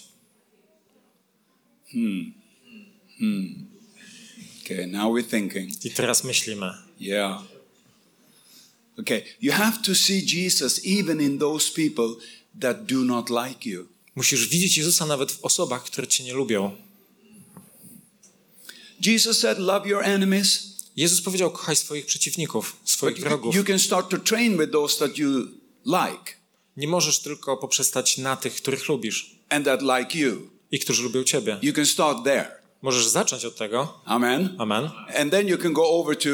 [4.65, 5.85] Okay, now we're thinking.
[5.85, 6.73] I teraz myślimy.
[6.99, 7.43] Yeah.
[8.99, 12.15] Okay, you have to see Jesus even in those people
[12.59, 13.87] that do not like you.
[14.15, 16.77] Musisz widzieć Jezusa nawet w osobach, które cię nie lubią.
[19.05, 20.70] Jesus said, Love your enemies.
[21.01, 23.55] Jezus powiedział, kochaj swoich przeciwników, swoich But wrogów.
[23.55, 25.29] you can start to train with those that you
[25.85, 26.33] like
[26.77, 30.49] Nie możesz tylko poprzestać na tych, których lubisz and that like you.
[30.71, 31.59] i którzy lubią ciebie.
[31.61, 32.51] You can start there.
[32.81, 34.01] Możesz zacząć od tego.
[34.05, 34.55] Amen.
[34.59, 34.89] Amen.
[35.17, 36.29] And then you can go over to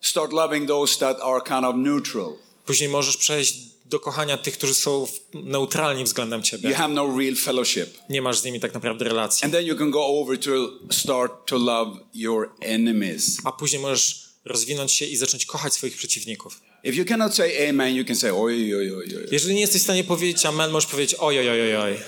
[0.00, 2.32] start loving those that are kind of neutral.
[2.66, 3.58] Później możesz przejść
[3.90, 6.74] do kochania tych, którzy są neutralni względem you ciebie.
[6.74, 7.86] have no real fellowship.
[8.10, 9.44] Nie masz z nimi tak naprawdę relacji.
[9.44, 10.50] And then you can go over to
[10.90, 13.36] start to love your enemies.
[13.44, 16.60] A później możesz rozwinąć się i zacząć kochać swoich przeciwników.
[16.84, 19.26] If you cannot say amen, you can say oi, oi, oi, oi.
[19.32, 21.98] Jeżeli nie jesteś w stanie powiedzieć amen, możesz powiedzieć oj, oj, oj, oj, oj.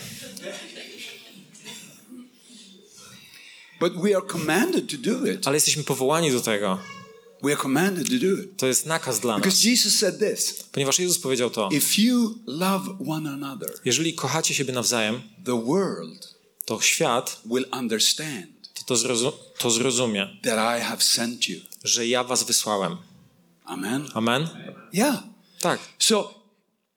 [3.80, 5.46] But we are commanded to do it.
[5.46, 6.78] Ale jesteśmy powołani do tego.
[7.42, 8.56] We are commanded to do it.
[8.56, 9.42] To jest nakaz dla nas.
[9.42, 11.68] Because Jesus said this Ponieważ Jezus powiedział to.
[11.72, 18.46] If you love one another, Jeżeli kochacie siebie nawzajem, the world to świat will understand
[18.74, 21.60] to, to, zrozum- to zrozumie, that I have sent you.
[21.84, 22.96] że ja was wysłałem.
[23.64, 24.08] Amen.
[24.14, 24.48] Amen?
[24.92, 25.22] Yeah.
[25.60, 25.80] Tak.
[25.98, 26.34] So,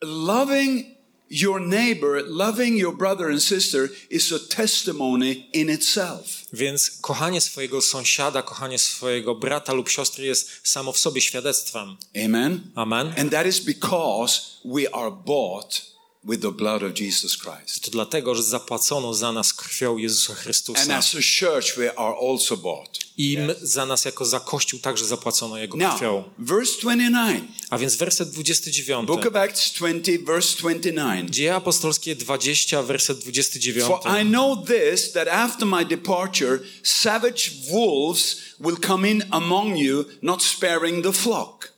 [0.04, 0.86] loving
[1.32, 6.26] your neighbor, loving your brother and sister is a testimony in itself.
[6.54, 11.98] Więc kochanie swojego sąsiada, kochanie swojego brata lub siostry jest samo w sobie świadectwem.
[12.26, 12.62] Amen.
[12.76, 13.14] Amen.
[13.18, 15.92] And that is because we are bought
[16.24, 17.84] with the blood of Jesus Christ.
[17.84, 20.98] To dlatego, że zapłacono za nas krwią Jezusa And Chrystusa.
[20.98, 23.01] as a church, we are also bought.
[23.18, 26.24] I my, za nas jako za Kościół także zapłacono Jego krwią.
[26.40, 29.08] Verse 29, A więc werset 29.
[29.08, 31.36] Book of Acts 20, verse 29.
[31.36, 33.88] Dzieje apostolskie 20, werset 29.
[33.88, 40.06] For I know this, that after my departure, savage wolves will come in among you,
[40.22, 41.72] not sparing the flock.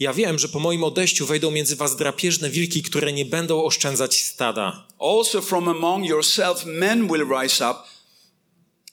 [0.00, 4.22] Ja wiem, że po moim odejściu wejdą między was drapieżne wilki, które nie będą oszczędzać
[4.22, 4.86] stada.
[5.00, 7.80] Also from among yourself men will rise up,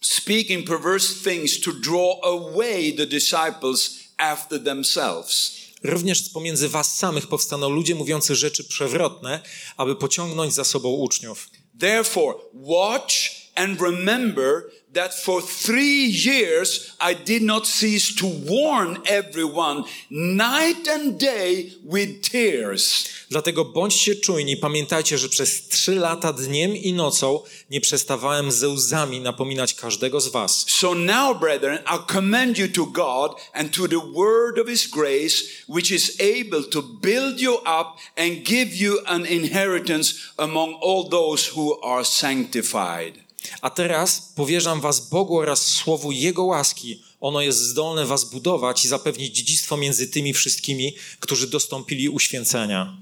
[0.02, 5.58] speaking perverse things to draw away the disciples after themselves.
[5.84, 9.42] Również z pomiędzy was samych powstaną ludzie mówiący rzeczy przewrotne,
[9.78, 11.50] aby pociągnąć za sobą uczniów.
[11.80, 13.14] Therefore, watch
[13.56, 14.64] and remember
[14.98, 22.22] that for three years I did not cease to warn everyone night and day with
[22.22, 23.08] tears.
[23.30, 29.20] Dlatego bądźcie czujni, pamiętajcie, że przez trzy lata dniem i nocą nie przestawałem ze łzami
[29.20, 30.66] napominać każdego z was.
[30.70, 35.44] So now, brethren, I commend you to God and to the word of his grace,
[35.68, 41.52] which is able to build you up and give you an inheritance among all those
[41.56, 43.27] who are sanctified.
[43.62, 47.04] A teraz powierzam was Bogu oraz słowu Jego łaski.
[47.20, 52.98] Ono jest zdolne was budować i zapewnić dziedzictwo między tymi wszystkimi, którzy dostąpili uświęcenia.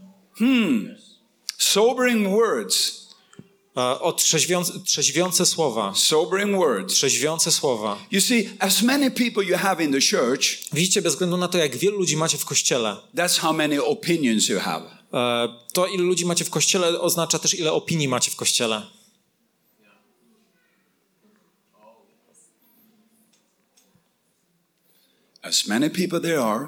[1.57, 3.05] Sobering words.
[3.77, 5.93] E, O trzeźwiące, trzeźwiące słowa.
[5.95, 6.93] Sobering words.
[6.93, 7.97] Trzeźwiące słowa.
[8.11, 10.41] You see, as many people you have in the church,
[10.73, 14.49] Widzicie, bez względu na to, jak wielu ludzi macie w kościele, that's how many opinions
[14.49, 14.85] you have.
[15.13, 18.81] e, to ile ludzi macie w kościele oznacza też, ile opinii macie w kościele.
[25.45, 26.67] As many people there are,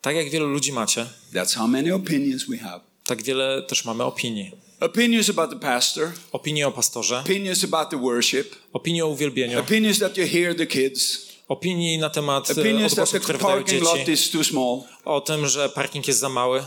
[0.00, 2.80] Tak jak wielu ludzi macie, that's how many opinions we have.
[3.04, 4.52] tak wiele też mamy opinii.
[4.80, 9.98] Opinions about the pastor, Opinie o pastorze, opinions about the worship, opinie o uwielbieniu, opinions
[9.98, 13.56] that you hear the kids, opinii na temat e, opinions that odgłosów, the które wydają
[13.56, 14.82] parking lot dzieci, is too small.
[15.04, 16.62] o tym, że parking jest za mały.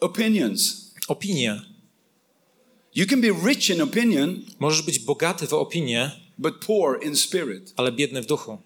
[0.00, 0.92] Opinions.
[1.08, 1.60] Opinie.
[2.94, 7.72] You can be rich in opinion, Możesz być bogaty w opinię, but poor in spirit.
[7.76, 8.58] ale biedny w duchu.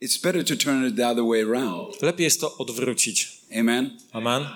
[0.00, 2.02] It's better to turn it the other way around.
[2.02, 3.28] Lepiej jest to odwrócić.
[3.58, 3.98] Amen.
[4.12, 4.46] Amen.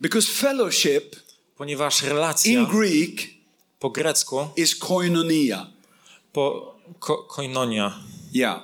[0.00, 1.16] Because fellowship
[1.56, 3.30] Ponieważ in relacja Greek
[3.78, 5.66] po grecku, is koinonia.
[6.32, 7.98] po ko, koinonia.
[8.32, 8.60] Yeah.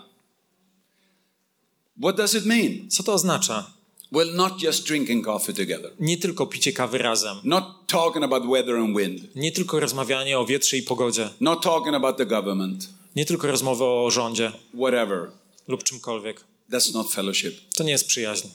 [1.96, 2.90] What does it mean?
[2.90, 3.72] Co to oznacza?
[4.12, 7.36] Well, not just drinking coffee together, Nie tylko picie kawy razem.
[7.44, 11.30] not talking about weather and wind, Nie tylko rozmawianie o wietrze i pogodzie.
[11.40, 15.30] not talking about the government, Nie tylko rozmowy o rządzie whatever.
[15.68, 16.44] lub czymkolwiek.
[16.70, 17.54] That's not fellowship.
[17.76, 18.48] To nie jest przyjaźń.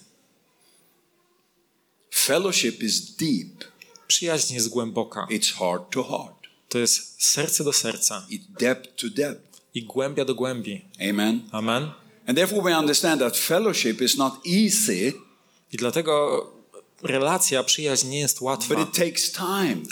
[2.14, 3.64] Fellowship is deep,
[4.08, 5.28] Przyjaźń jest głęboka.
[5.30, 6.38] it's heart to heart,
[6.70, 9.62] To jest serce do serca it's depth to depth.
[9.74, 10.82] i głębia do głębi.
[11.10, 11.42] Amen.
[11.52, 11.92] Amen.
[12.28, 15.14] And therefore, we understand that fellowship is not easy,
[15.74, 16.46] I dlatego
[17.04, 18.76] relacja, przyjaźń nie jest łatwa,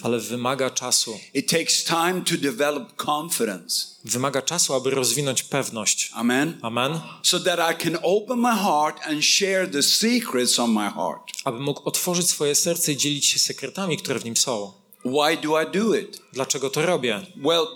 [0.04, 1.20] ale wymaga czasu.
[4.06, 6.12] Wymaga czasu, aby rozwinąć pewność.
[6.14, 6.60] Amen.
[6.62, 7.00] Amen.
[7.24, 11.32] So that I can open my heart and share the secrets on my heart.
[11.44, 14.74] Aby mógł otworzyć swoje serce i dzielić się sekretami, które w nim są.
[15.06, 16.22] Why do I do it?
[16.34, 17.22] Dlaczego to robię?
[17.44, 17.68] Well,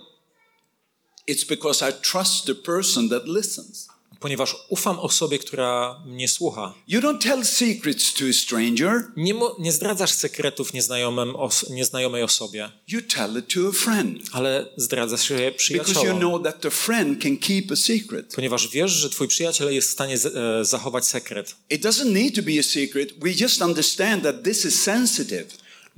[1.27, 3.87] it's because I trust the person that listens.
[4.19, 6.73] Ponieważ ufam osobie, która mnie słucha.
[6.87, 12.71] You don't tell secrets to a stranger, Nie, nie zdradzasz sekretów nieznajomym os- nieznajomej osobie,
[12.87, 14.21] you tell it to a friend.
[14.31, 18.33] ale zdradzasz je Because you know that the friend can keep a secret.
[18.35, 21.55] Ponieważ wiesz, że twój przyjaciel jest w stanie e, zachować sekret.
[21.69, 23.13] It doesn't need to be a secret.
[23.23, 25.45] We just understand that this is sensitive.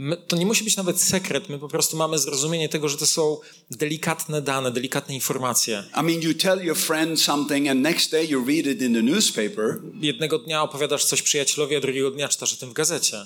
[0.03, 3.05] My, to nie musi być nawet sekret, my po prostu mamy zrozumienie tego, że to
[3.05, 3.37] są
[3.71, 5.83] delikatne dane, delikatne informacje.
[6.01, 9.03] I mean, you tell your friend something, and next day you read it in the
[9.03, 9.81] newspaper.
[10.01, 13.25] Jednego dnia opowiadasz coś przyjacielowi, a drugiego dnia czytasz o tym w gazecie.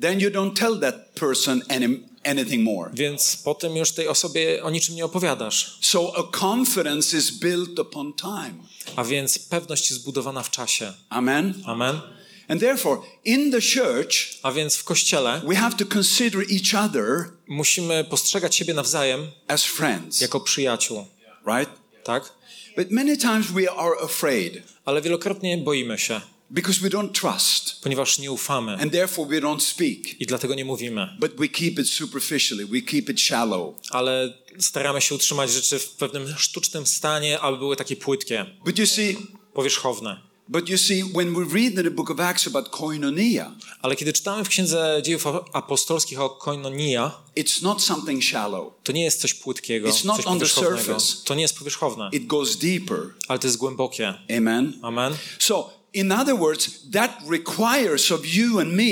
[0.00, 2.90] Then you don't tell that person any, anything more.
[2.94, 5.78] Więc potem już tej osobie o niczym nie opowiadasz.
[5.80, 8.54] So a confidence is built upon time.
[8.96, 10.92] A więc pewność jest zbudowana w czasie.
[11.08, 11.62] Amen.
[11.66, 12.00] Amen.
[12.48, 17.30] And therefore, in the church, A więc w kościele we have to consider each other
[17.48, 21.06] musimy postrzegać siebie nawzajem as friends, jako przyjaciół,
[21.46, 21.70] right?
[22.04, 22.32] tak?
[22.76, 26.20] But many times we are afraid Ale wielokrotnie boimy się,
[26.50, 30.20] because we don't trust, ponieważ nie ufamy and therefore we don't speak.
[30.20, 31.08] i dlatego nie mówimy.
[31.20, 33.74] But we keep it superficially, we keep it shallow.
[33.90, 38.86] Ale staramy się utrzymać rzeczy w pewnym sztucznym stanie, aby były takie płytkie, But you
[38.86, 39.16] see,
[39.54, 40.20] powierzchowne.
[40.48, 44.12] But you see, when we read in the book of Acts about koinonia, Ale kiedy
[44.12, 48.72] czytamy w Księdze Dziejów Apostolskich o koinonia, it's not something shallow.
[48.84, 51.16] to nie jest coś płytkiego, It's not coś on the surface.
[51.24, 52.98] To nie jest powierzchowne, It goes deeper.
[53.28, 54.14] ale to jest głębokie.
[54.38, 54.78] Amen.
[54.82, 55.14] Amen.
[55.38, 58.82] So, in other words, that requires of you and me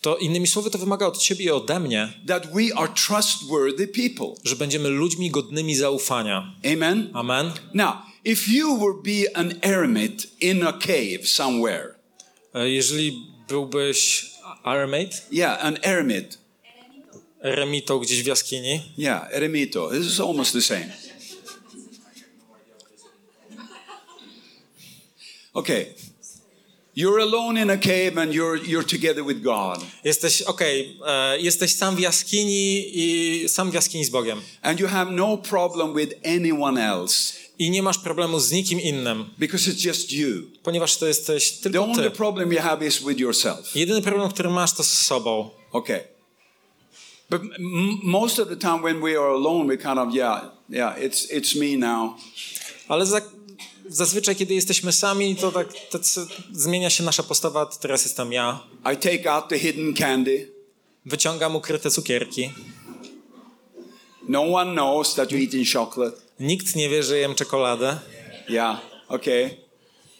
[0.00, 4.26] To innymi słowy to wymaga od ciebie i ode mnie, that we are trustworthy people.
[4.44, 6.52] że będziemy ludźmi godnymi zaufania.
[6.72, 7.10] Amen.
[7.14, 7.52] Amen.
[7.74, 7.94] Now,
[8.24, 11.94] if you were be an eremit in a cave somewhere,
[12.54, 14.26] E, Jeżeli byłbyś
[14.62, 16.38] aramate, yeah, an eremit,
[17.42, 20.92] eremitą gdzieś w jaskini, yeah, eremito, this is almost the same.
[25.54, 25.86] Okay,
[26.96, 31.74] you're alone in a cave and you're you're together with God, jesteś, okej, e, jesteś
[31.74, 34.40] sam w jaskini i sam w jaskini z Bogiem.
[34.62, 39.24] and you have no problem with anyone else I nie masz problemu z nikim innym,
[39.38, 40.42] because it's just you.
[40.62, 42.10] ponieważ to jesteś The tylko only ty.
[42.10, 43.76] problem you have is with yourself.
[43.76, 45.50] Jedyny problem, który masz, to z sobą.
[45.72, 46.00] Okay.
[47.30, 47.42] But
[48.02, 51.58] most of the time when we are alone, we kind of, yeah, yeah, it's, it's
[51.60, 52.12] me now.
[52.88, 53.20] Ale za,
[53.88, 57.66] zazwyczaj, kiedy jesteśmy sami, to tak tacy, zmienia się nasza postawa.
[57.66, 58.60] Teraz jestem ja.
[58.92, 60.52] I take out the hidden candy.
[61.06, 62.50] Wyciągam ukryte cukierki.
[64.28, 66.16] No one knows that you're eating chocolate.
[66.40, 67.98] Nikt nie wie, że jem czekoladę.
[68.48, 69.50] Yeah, okay.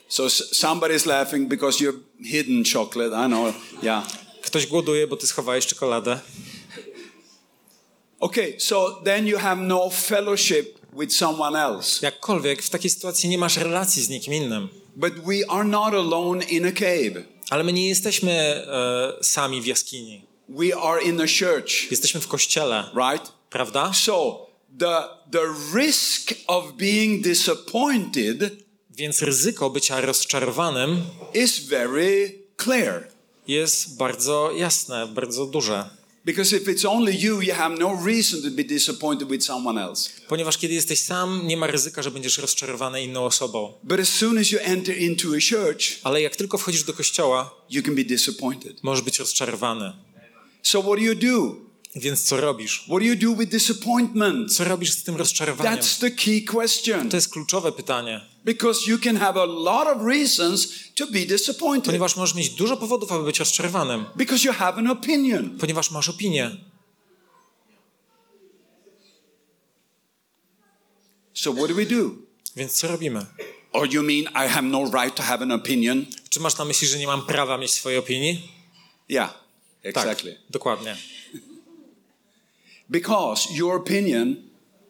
[0.09, 3.27] So somebody's laughing because you're hidden chocolate.
[3.27, 4.07] I know, yeah.
[4.43, 6.21] Ktoś głoduje, bo ty schowałeś czekoladę.
[8.21, 12.07] Okay, so then you have no fellowship with someone else.
[12.07, 14.69] Jakkolwiek w takiej sytuacji nie masz relacji z nikim innym.
[14.97, 17.25] But we are not alone in a cave.
[17.51, 20.27] Ale my nie jesteśmy e, sami w jaskini.
[20.49, 23.33] We are in a church, Jesteśmy w kościele, right?
[23.55, 23.93] Prawda?
[23.93, 24.47] So
[24.79, 24.97] the
[25.31, 25.43] the
[25.75, 31.03] risk of being disappointed Więc ryzyko bycia rozczarowanym
[31.35, 33.09] is very clear.
[33.49, 35.91] jest bardzo jasne, bardzo duże.
[36.25, 40.11] Because if it's only you, you have no reason to be disappointed with someone else.
[40.29, 43.73] Ponieważ kiedy jesteś sam, nie ma ryzyka, że będziesz rozczarowany inną osobą.
[43.83, 47.55] But as soon as you enter into a church, Ale jak tylko wchodzisz do kościoła,
[47.71, 48.83] you can be disappointed.
[48.83, 49.93] możesz być rozczarowany.
[50.63, 51.64] So what do you do?
[51.97, 52.85] Więc co robisz?
[52.87, 54.57] What do you do with disappointment?
[54.57, 55.75] Co robisz z tym rozczarowaniem?
[55.75, 57.11] That's the key question.
[57.11, 58.21] To jest kluczowe pytanie.
[58.45, 61.87] Because you can have a lot of reasons to be disappointed.
[61.87, 64.05] Ponieważ możesz mieć dużo powodów, aby być rozczarowanym.
[64.17, 65.59] Because you have an opinion.
[65.59, 66.51] Ponieważ masz opinię.
[71.35, 72.11] So what do we do?
[72.57, 73.27] Więc co robimy?
[73.73, 76.07] Or you mean I have no right to have an opinion?
[76.29, 78.53] Czy masz na myśli, że nie mam prawa mieć swojej opinii?
[79.09, 79.45] Yeah,
[79.83, 80.33] exactly.
[80.33, 80.97] Tak, dokładnie.
[82.91, 84.37] Because your opinion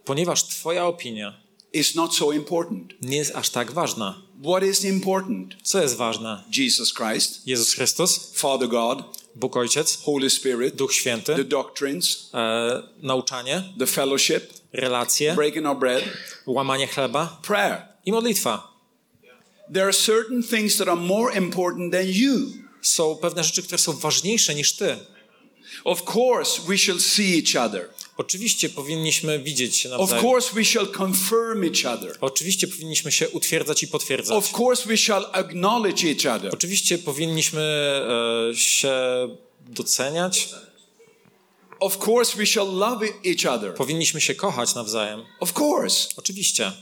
[0.05, 1.41] Ponieważ twoja opinia
[1.73, 2.93] is not so important.
[3.03, 4.23] nie jest aż tak ważna.
[4.43, 5.55] What is important?
[5.63, 6.45] Co jest ważne?
[6.59, 8.99] Jesus Christ, Jezus Chrystus, Father God,
[9.35, 15.79] Bóg Ojciec, Holy Spirit, Duch the Święty, doctrines, e, nauczanie, the fellowship, relacje, breaking our
[15.79, 16.05] bread,
[16.47, 17.89] łamanie chleba prayer.
[18.07, 18.75] i modlitwa.
[19.73, 22.39] There are certain things that are more important than you.
[22.83, 24.97] Są pewne rzeczy, które są ważniejsze niż ty.
[25.85, 27.89] Of course, we shall see each other.
[28.16, 30.25] Oczywiście powinniśmy widzieć się Of nawzajem.
[30.25, 32.16] course, we shall confirm each other.
[32.20, 34.37] Oczywiście powinniśmy się utwierdzać i potwierdzać.
[34.37, 36.55] Of course, we shall acknowledge each other.
[36.55, 37.62] Oczywiście powinniśmy
[38.51, 38.95] e, się
[39.61, 40.49] doceniać.
[41.81, 43.75] Of course, we shall love each other.
[43.75, 45.25] Powinniśmy się kochać nawzajem.
[45.41, 46.09] Of course.
[46.16, 46.72] Oczywiście.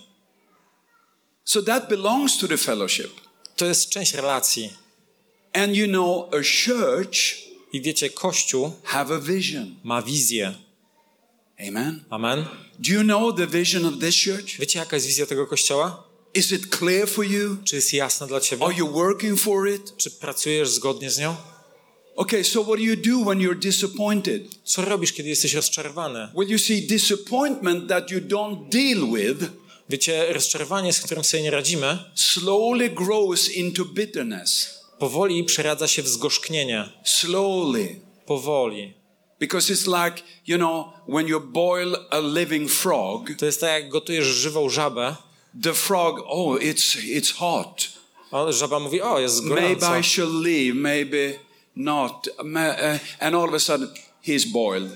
[1.45, 3.11] So that belongs to the fellowship.
[3.57, 4.73] To jest część relacji.
[5.53, 7.19] And you know, a church
[7.73, 9.75] I wiecie, Kościół have a vision.
[9.85, 10.55] ma wizję.
[11.69, 12.05] Amen.
[12.11, 12.45] Amen.
[12.79, 14.59] Do you know the vision of this church?
[14.59, 16.05] Wiecie, jaka jest wizja tego Kościoła?
[16.35, 17.57] Is it clear for you?
[17.65, 18.65] Czy jest jasna dla ciebie?
[18.65, 19.97] Are you working for it?
[19.97, 21.37] Czy pracujesz zgodnie z nią?
[22.17, 24.43] Okay, so what do you do when you're disappointed?
[24.65, 26.29] Co robisz, kiedy jesteś rozczarowany?
[26.35, 29.53] Well, you see, disappointment that you don't deal with
[29.89, 34.82] Wiecie, rozczarowanie, z którym sobie nie radzimy, slowly grows into bitterness.
[35.03, 36.89] Powoli przeradza się w zgorzknienie.
[37.05, 38.01] Slowly.
[38.27, 38.95] Powoli.
[39.41, 43.89] Because it's like, you know, when you boil a living frog, To jest tak, jak
[43.89, 45.17] gotujesz żywą żabę,
[45.63, 47.89] the frog, oh, it's, it's hot.
[48.31, 49.99] a żaba mówi, o, jest Maybe gorąco.
[49.99, 51.33] I should leave, maybe
[51.77, 52.29] not.
[52.39, 53.89] Uh, And all of a sudden,
[54.27, 54.93] he's boiled.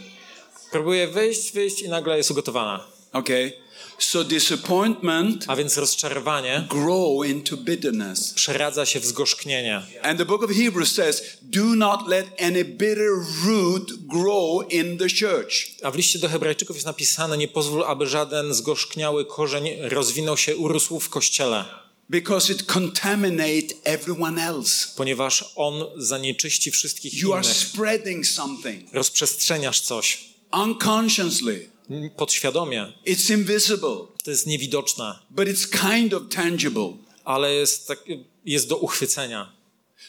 [0.70, 2.86] Próbuje wyjść, wyjść i nagle jest ugotowana.
[3.12, 3.52] Okay?
[3.98, 8.32] So disappointment A więc rozczarowanie grow into bitterness.
[8.34, 9.82] przeradza się w zgorzknienie.
[10.02, 13.10] And the book of Hebrews says, do not let any bitter
[13.46, 15.66] root grow in the church.
[15.82, 20.56] A w liście do Hebrajczyków jest napisane: Nie pozwól, aby żaden zgorzkniały korzeń rozwinął się,
[20.56, 21.64] urósł w kościele,
[22.10, 24.86] Because it contaminate everyone else.
[24.96, 27.56] ponieważ on zanieczyści wszystkich You are innych.
[27.56, 30.18] spreading something Rozprzestrzeniasz coś
[30.52, 31.68] unconsciously.
[32.16, 32.92] Podświadomie.
[33.06, 36.92] It's invisible, To jest niewidoczne, but it's kind of tangible.
[37.24, 37.98] ale jest, tak,
[38.44, 39.52] jest do uchwycenia.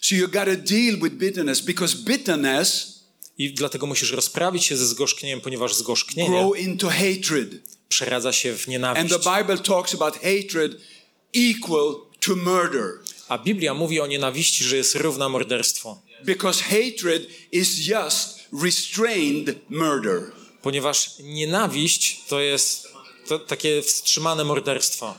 [0.02, 2.98] So you got to deal with bitterness because bitterness
[3.40, 7.50] I dlatego musisz rozprawić się ze zgorzknieniem, ponieważ zgorzknienie grow into hatred.
[7.90, 9.16] przeradza się w And nienawiść.
[9.24, 10.78] the Bible talks about hatred
[11.36, 12.92] equal to murder.
[13.28, 15.98] A Biblia mówi o nienawiści, że jest równa morderstwu.
[16.26, 20.32] Because hatred is just restrained murder.
[20.62, 22.88] Ponieważ nienawiść to jest
[23.28, 25.14] to takie wstrzymane morderstwo.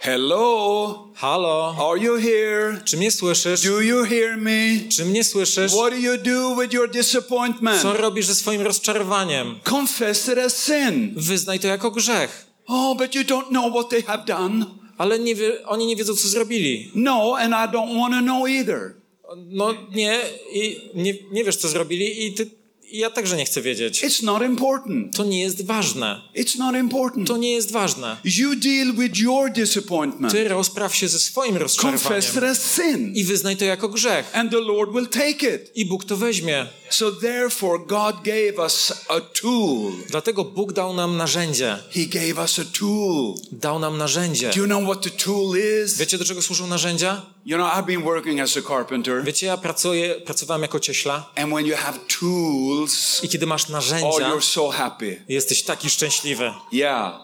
[0.00, 2.80] Hello, Halo, are you here?
[2.84, 3.62] czy mnie słyszysz?
[3.62, 4.88] Do you hear me?
[4.88, 5.72] Czy mnie słyszysz?
[5.72, 7.82] What do you do with your disappointment?
[7.82, 9.60] Co robisz ze swoim rozczarowaniem?
[9.70, 11.14] Confess it as sin.
[11.16, 12.46] Wyznaj to jako grzech.
[12.66, 14.66] Oh, but you don't know what they have done.
[14.98, 16.90] Ale nie wie, oni nie wiedzą, co zrobili.
[16.94, 18.94] No, and I don't want to know either.
[19.36, 20.20] No nie,
[20.52, 22.50] i nie, nie wiesz, co zrobili i ty,
[22.92, 24.04] ja także nie chcę wiedzieć.
[24.04, 25.16] It's not important.
[25.16, 26.20] To nie jest ważne.
[26.36, 27.28] It's not important.
[27.28, 28.16] To nie jest ważne.
[28.24, 30.32] You deal with your disappointment.
[30.32, 33.14] Ty rozpraw się ze swoim Confess it rozczarowaniem as sin.
[33.14, 34.30] i wyznaj to jako grzech.
[34.32, 35.70] And the Lord will take it.
[35.74, 36.66] I Bóg to weźmie.
[36.90, 39.92] So therefore, God gave us a tool.
[40.10, 41.78] Dlatego Bóg dał nam narzędzie.
[41.90, 43.34] He gave us a tool.
[43.52, 44.50] Dał nam narzędzie.
[44.50, 45.98] Do you know what the tool is?
[45.98, 47.35] Wiecie, do czego służą narzędzia?
[47.46, 51.52] You know, I've been working as a carpenter, Wiecie, ja pracuję, pracowałem jako cieśla and
[51.52, 55.22] when you have tools, i kiedy masz oh, narzędzia, you're so happy.
[55.28, 56.52] jesteś taki szczęśliwy.
[56.72, 57.14] Yeah.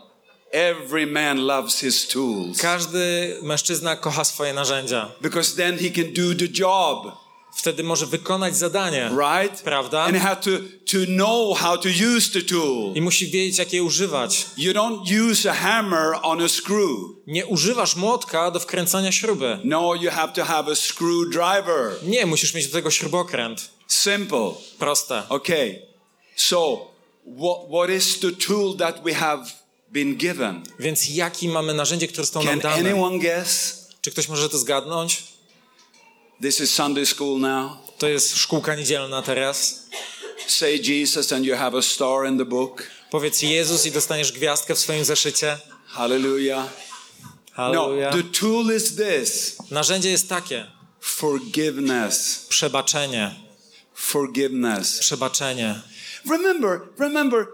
[0.53, 5.11] Every man loves his tools Każdy mężczyzna kocha swoje narzędzia.
[5.21, 7.17] because then he can do the job,
[7.55, 9.11] Wtedy może wykonać zadanie.
[9.19, 9.63] right?
[9.63, 10.03] Prawda?
[10.03, 10.51] And have to,
[10.93, 12.93] to know how to use the tool.
[12.95, 14.47] I musi wiedzieć, jak je używać.
[14.57, 16.99] You don't use a hammer on a screw.
[17.27, 19.59] Nie używasz młotka do wkręcania śruby.
[19.65, 21.93] No, you have to have a screwdriver.
[22.03, 23.71] Nie, musisz mieć do tego śrubokręt.
[23.89, 24.51] Simple.
[24.79, 25.23] Proste.
[25.29, 25.83] Okay.
[26.37, 26.87] So,
[27.39, 29.45] what, what is the tool that we have
[29.91, 30.63] been given?
[30.79, 32.91] Więc jaki mamy narzędzie, które zostało nam Can dane?
[32.91, 33.83] anyone guess?
[34.01, 35.23] Czy ktoś może to zgadnąć?
[36.43, 37.71] This is Sunday school now.
[37.99, 39.87] To jest szkółka niedzielna teraz.
[40.47, 42.87] Say Jesus and you have a star in the book.
[43.11, 45.59] Powiedz Jezus i dostaniesz gwiazdkę w swoim zeszycie.
[45.87, 46.65] Hallelujah.
[47.25, 48.11] No, Halleluja.
[48.11, 50.67] the tool is this Narzędzie jest takie.
[51.01, 52.47] forgiveness.
[52.49, 53.35] Przebaczenie.
[53.95, 54.99] Forgiveness.
[54.99, 55.81] Przebaczenie.
[56.31, 57.47] Remember, remember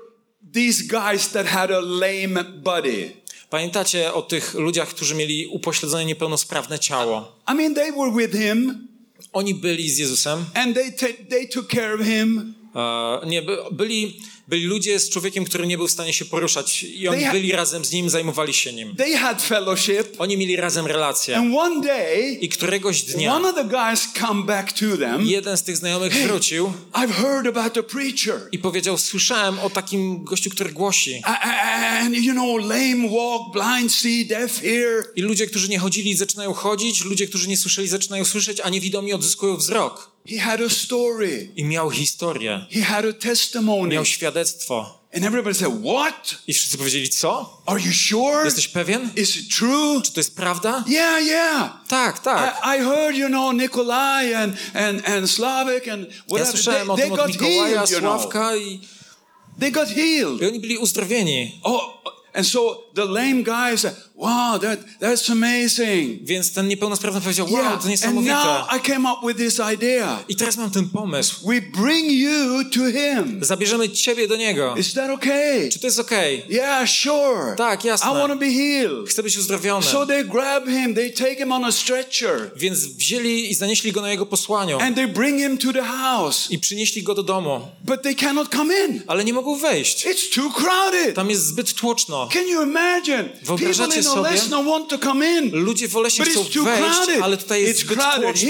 [0.55, 3.16] these guys that had a lame body.
[3.51, 7.36] Pamiętacie o tych ludziach, którzy mieli upośledzone niepełnosprawne ciało?
[7.53, 8.88] I mean, they were with him
[9.32, 10.44] Oni byli z Jezusem.
[10.55, 12.55] and they, they took care of him.
[12.74, 16.82] E, nie, by, byli, byli ludzie z człowiekiem, który nie był w stanie się poruszać
[16.82, 18.96] i oni byli razem z nim, zajmowali się nim.
[18.96, 20.05] They had fellowship.
[20.18, 21.36] Oni mieli razem relacje.
[21.36, 25.26] And one day, I któregoś dnia one of the guys come back to them.
[25.26, 28.49] jeden z tych znajomych wrócił I've heard about the preacher.
[28.53, 31.22] i powiedział, słyszałem o takim gościu, który głosi.
[31.24, 35.05] And you know, lame walk, blind see, deaf hear.
[35.16, 39.12] I ludzie, którzy nie chodzili, zaczynają chodzić, ludzie, którzy nie słyszeli, zaczynają słyszeć, a niewidomi
[39.12, 40.18] odzyskują wzrok.
[40.31, 41.49] He had a story.
[41.57, 43.95] I miał historię, He had a testimony.
[43.95, 44.99] miał świadectwo.
[45.16, 46.35] And everybody said, What?
[46.47, 47.62] I wszyscy powiedzieli, co?
[47.66, 48.45] Are you sure?
[48.45, 49.11] Jesteś pewien?
[49.16, 50.03] Is it true?
[50.03, 50.85] Czy to jest prawda?
[50.89, 51.72] Yeah, yeah.
[51.89, 52.61] Tak, tak.
[52.64, 56.53] I, I heard, you know, Nikolai and, and, and Slavic and Ja whatever.
[56.53, 58.20] słyszałem o they, tym they od got Mikołaja, healed, you know.
[58.22, 58.81] Sławka i,
[59.61, 60.43] They got healed.
[60.43, 61.61] i oni byli uzdrowieni.
[61.62, 62.03] Oh,
[62.35, 66.25] and so the lame guy said, Wow, that, that's amazing.
[66.25, 67.73] Więc ten niepełnosprawny powiedział, wow, Yeah.
[67.73, 68.33] to And niesamowite.
[68.35, 70.19] now I came up with this idea.
[70.29, 71.47] I teraz mam ten pomysł.
[71.49, 73.45] We bring you to him.
[73.45, 74.75] Zabierzemy ciebie do niego.
[74.77, 75.69] Is that okay?
[75.73, 76.43] Czy to jest okej?
[76.49, 77.55] Yeah, sure.
[77.57, 78.11] Tak, jasne.
[78.11, 79.09] I want to be healed.
[79.09, 79.87] Chcę być uzdrowiony.
[79.87, 84.01] So they grab him, they take him on a stretcher, Więc wzięli i zanieśli go
[84.01, 84.79] na jego posłaniu.
[84.81, 86.51] and they bring him to the house.
[86.51, 87.61] I przynieśli go do domu.
[87.85, 89.03] But they cannot come in.
[89.07, 90.07] Ale nie mogą wejść.
[90.07, 91.14] It's too crowded.
[91.14, 92.29] Tam jest zbyt tłoczno.
[92.33, 93.25] Can you imagine?
[93.43, 94.31] Wyobrażacie sobie?
[94.99, 95.51] Come in.
[95.53, 98.49] Ludzie w Oleśnie chcą wejść, ale tutaj jest zbyt tłoczno.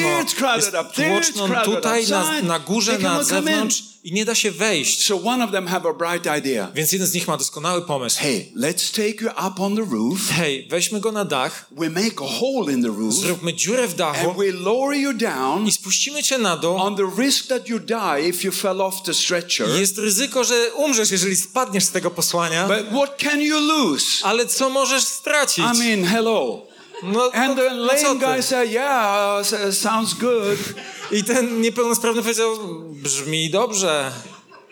[0.77, 0.93] Jest
[1.35, 5.07] tłoczno tutaj, na, na górze, na zewnątrz i nie da się wejść.
[5.07, 6.69] So one of them have a bright idea.
[6.75, 8.19] Więc jeden z nich ma doskonały pomysł.
[8.21, 10.19] Hey, let's take you up on the roof.
[10.31, 13.95] Hej, weźmy go na dach, We make a hole in the roof, zróbmy dziurę w
[13.95, 16.77] dachu and we lower you down i spuścimy cię na dół.
[16.77, 19.69] on the risk that you die if you fell off the stretcher.
[19.69, 22.69] Jest ryzyko, że umrzesz, jeżeli spadniesz z tego posłania.
[22.69, 24.07] But what can you lose?
[24.23, 25.65] Ale co możesz stracić?
[25.75, 26.69] I mean, hello.
[27.03, 30.59] No, And no, the no lame guy said, "Yeah, uh, sounds good."
[31.13, 32.59] I ten niepełnosprawny powiedział,
[32.93, 34.13] brzmi dobrze.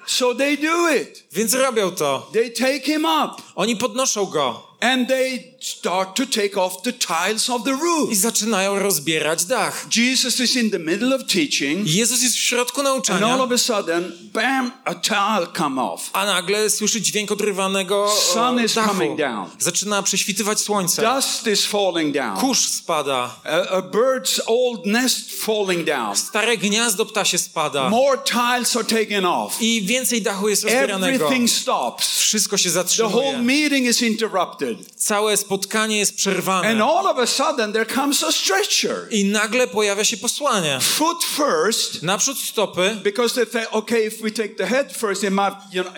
[0.07, 1.25] So they do it.
[1.33, 2.31] Więc robią to.
[2.33, 7.51] They take him up Oni podnoszą go and they start to take off the tiles
[7.51, 8.11] of the roof.
[8.13, 9.87] i zaczynają rozbierać dach.
[9.97, 13.53] Jesus is in the middle of teaching, Jezus jest w środku and all nauczania, of
[13.53, 16.11] a sudden, bam, a tile come off.
[16.13, 18.89] a nagle słyszy dźwięk odrywanego Sun e, is dachu.
[18.89, 19.51] coming down.
[19.59, 21.03] Zaczyna prześwitywać słońce.
[21.15, 22.37] Dust is falling down.
[22.41, 23.35] Kurz spada.
[23.45, 26.17] A, a bird's old nest falling down.
[26.17, 27.89] Stare gniazdo ptasie spada.
[27.91, 29.63] More tiles are taken off.
[29.63, 31.25] I więcej dachu jest rozbieranego.
[31.25, 32.19] Everything stops.
[32.19, 33.39] Wszystko się The whole zatrzymuje.
[33.39, 34.79] meeting is interrupted.
[34.97, 35.56] Całe spotkanie
[35.99, 36.85] jest And przerwane.
[36.85, 39.09] all of a sudden, there comes a stretcher.
[39.11, 40.79] I nagle pojawia się posłanie.
[40.81, 45.31] Foot first, Naprzód stopy, because they think, okay, if we take the head first, it
[45.31, 45.95] might, you know,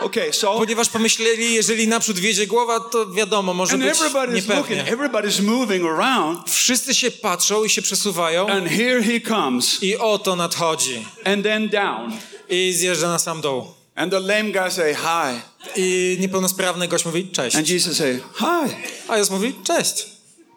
[0.00, 4.70] okay, so, ponieważ pomyśleli, jeżeli naprzód wiedzie głowa, to wiadomo, może and być everybody's looking,
[4.70, 4.84] niepewnie.
[4.96, 10.36] everybody's moving around, Wszyscy się patrzą i się przesuwają and here he comes, i oto
[10.36, 11.06] nadchodzi.
[11.24, 12.12] and then down.
[12.48, 13.64] I zjeżdża na sam dół.
[13.96, 15.40] And the lame guy say, hi.
[15.76, 17.56] I niepełnosprawny gość mówi cześć.
[17.56, 18.74] And Jesus say, hi,
[19.08, 20.06] A Jezus mówi cześć.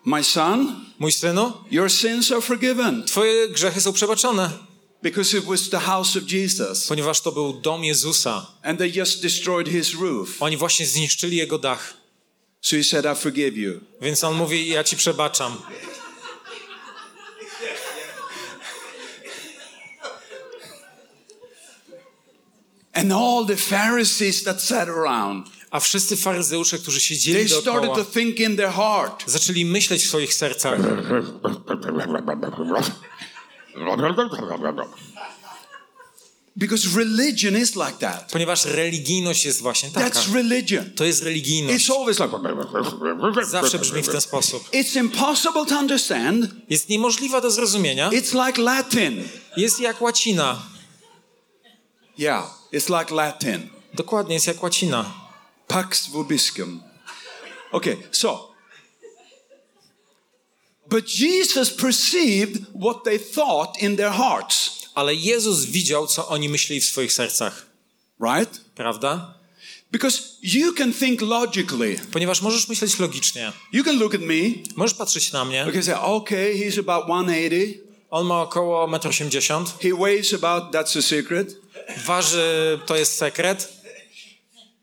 [0.06, 3.04] my son, Mój synu, your sins are forgiven.
[3.04, 4.50] twoje grzechy są przebaczone.
[5.04, 6.88] Because it was the house of Jesus.
[6.88, 8.48] Ponieważ to był dom Jezusa.
[8.64, 10.42] And they just destroyed his roof.
[10.42, 11.94] Oni właśnie zniszczyli jego dach.
[12.62, 13.80] So he said, I forgive you.
[14.02, 15.58] Więc on mówi, ja ci przebaczam.
[22.98, 27.96] And all the Pharisees that sat around, A wszyscy faryzeusze, którzy siedzieli they started dookoła,
[27.96, 29.24] to think in their heart.
[29.26, 30.80] zaczęli myśleć w swoich sercach.
[36.56, 38.32] Because religion is like that.
[38.32, 40.10] Ponieważ religijność jest właśnie taka.
[40.10, 40.86] That's religion.
[40.96, 41.88] To jest religijność.
[41.88, 43.46] It's always like.
[43.46, 44.70] Zawsze brzmi w ten sposób.
[44.74, 46.46] It's impossible to understand.
[46.70, 48.10] Jest niemożliwa do zrozumienia.
[48.10, 49.24] It's like Latin.
[49.58, 50.62] Jest jak łacina.
[52.18, 52.44] Yeah,
[52.74, 53.70] it's like Latin.
[53.94, 55.14] Dokładnie, jest jak łacina.
[55.68, 56.84] Pax vobiscum.
[57.72, 58.52] Okay, so.
[60.90, 66.82] But Jesus perceived what they thought in their hearts, Ale Jezus widział, co oni myśleli
[66.82, 67.66] w swoich sercach.
[68.20, 68.62] right?
[68.76, 69.34] Prawda?
[69.92, 72.00] Because you can think logically.
[72.12, 73.52] Ponieważ możesz myśleć logicznie.
[73.74, 74.44] You can look at me.
[74.76, 75.68] Możesz patrzeć na mnie.
[75.74, 77.88] Can say, okay, he's about 180.
[78.10, 79.66] On ma około 1,80 m.
[79.82, 81.56] He weighs about, that's a secret.
[82.06, 83.78] Waży, to jest sekret.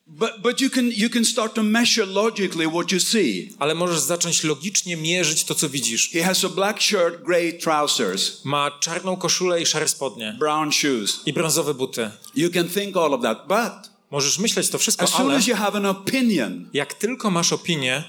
[0.07, 3.53] But, but you, can, you can start to measure logically what you see.
[3.59, 6.11] Ale możesz zacząć logicznie mierzyć to, co widzisz.
[6.11, 10.37] He has a black shirt, gray trousers, Ma czarną koszulę i szare spodnie.
[10.39, 11.21] brown shoes.
[11.27, 12.11] I brązowe buty.
[12.35, 13.47] You can think all of that.
[13.49, 17.31] But Możesz myśleć to wszystko, as soon ale as you have an opinion, jak tylko
[17.31, 18.05] masz opinię,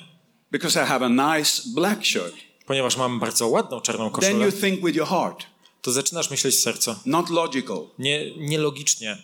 [0.52, 4.52] because I have a nice black shirt, ponieważ mam bardzo ładną czarną then koszulę, you
[4.52, 5.46] think with your heart,
[5.86, 7.00] to zaczynasz myśleć serca.
[7.06, 7.78] not logical.
[8.00, 9.18] Nie, nielogicznie.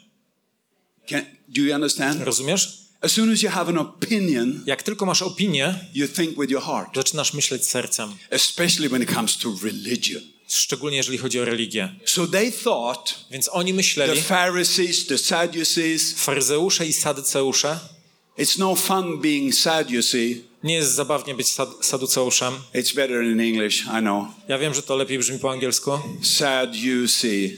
[1.09, 2.21] Can, do you understand?
[2.21, 2.77] Rozumiesz?
[3.01, 6.63] As soon as you have an opinion, Jak tylko masz opinię, you think with your
[6.63, 8.13] heart, zaczynasz myśleć sercem.
[8.29, 10.21] especially when it comes to religion.
[10.47, 11.95] Szczególnie jeżeli chodzi o religię.
[12.05, 17.79] So they thought, Więc oni the myśleli, Pharisees, the Sadducees, faryzeusze i sadyceusze,
[18.41, 20.43] it's no fun being Sadducee.
[20.63, 22.53] nie jest zabawnie być sad saduceuszem.
[22.75, 24.25] It's better in English, I know.
[24.47, 25.91] Ja wiem, że to lepiej brzmi po angielsku.
[26.23, 27.57] Sadducee.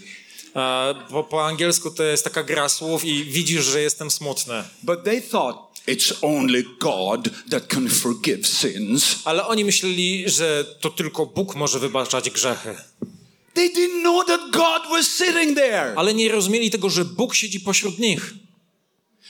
[0.56, 4.64] E, bo po angielsku to jest taka gra słów i widzisz, że jestem smutny.
[4.84, 5.58] But they thought
[5.88, 9.20] it's only God that can forgive sins.
[9.26, 12.76] Ale oni myśleli, że to tylko Bóg może wybaczać grzechy.
[13.54, 15.94] They didn't know that God was sitting there.
[15.96, 18.34] Ale nie rozumieli tego, że Bóg siedzi pośród nich.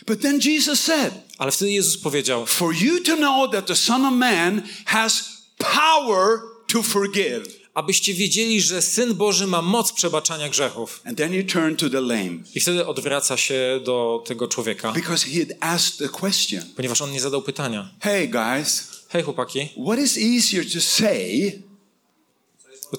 [0.07, 4.05] But then Jesus said, Ale wtedy Jezus powiedział, For you to know that the Son
[4.05, 5.23] of Man has
[5.57, 7.63] power to forgive.
[7.73, 11.01] abyście wiedzieli, że Syn Boży ma moc przebaczania grzechów.
[11.05, 15.27] And then he turned to the lame I wtedy odwraca się do tego człowieka, because
[15.27, 17.89] he had asked the question ponieważ on nie zadał pytania.
[17.99, 21.51] Hey, guys, Hej chłopaki, what is easier to say,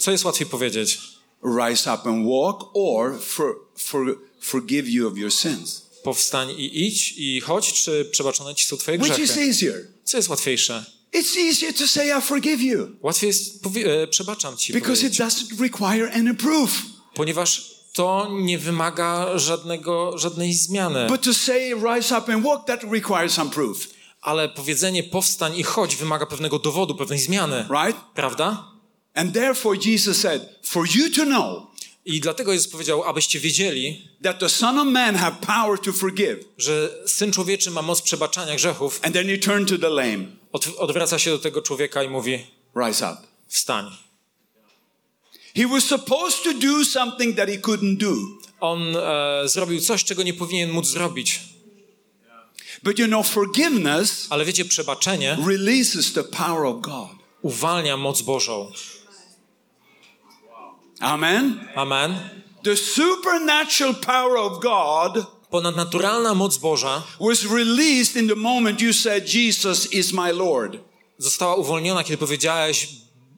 [0.01, 0.99] co jest łatwiej powiedzieć?
[1.69, 5.83] rise up and walk, or for, for, forgive you of your sins?
[6.05, 9.41] Powstań i idź i chodź, czy przebaczone ci są twoje Which is grzechy?
[9.49, 9.87] easier?
[10.05, 10.85] Co jest łatwiejsze?
[11.15, 15.13] It's easier to say, I forgive you Łatwiej jest, powie, e, przebaczam ci, because it
[15.13, 16.83] doesn't require any proof.
[17.15, 21.07] ponieważ to nie wymaga żadnego, żadnej zmiany.
[21.09, 23.89] But to say, rise up and walk, that requires some proof,
[24.21, 27.67] Ale powiedzenie powstań i chodź wymaga pewnego dowodu, pewnej zmiany.
[27.85, 28.01] right?
[28.15, 28.65] Prawda?
[29.15, 31.67] And therefore, Jesus said, For you to know
[32.07, 36.39] I dlatego Jezus powiedział, abyście wiedzieli, that the Son of Man have power to forgive.
[36.59, 40.67] że Syn Człowieczy ma moc przebaczania grzechów, And then he turned to the lame, od,
[40.79, 42.47] odwraca się do tego człowieka i mówi,
[42.87, 43.17] rise up.
[43.49, 43.91] wstań.
[45.57, 48.15] He was supposed to do something that he couldn't do.
[48.61, 51.41] On e, zrobił coś, czego nie powinien móc zrobić.
[52.83, 57.09] But you know, forgiveness Ale wiecie, przebaczenie releases the power of God.
[57.43, 58.73] uwalnia moc Bożą.
[61.05, 61.69] Amen.
[61.77, 62.15] Amen.
[62.63, 69.27] The supernatural power of God Ponadnaturalna moc Boża was released in the moment you said,
[69.27, 70.79] Jesus is my Lord.
[71.19, 72.89] została uwolniona, kiedy powiedziałeś,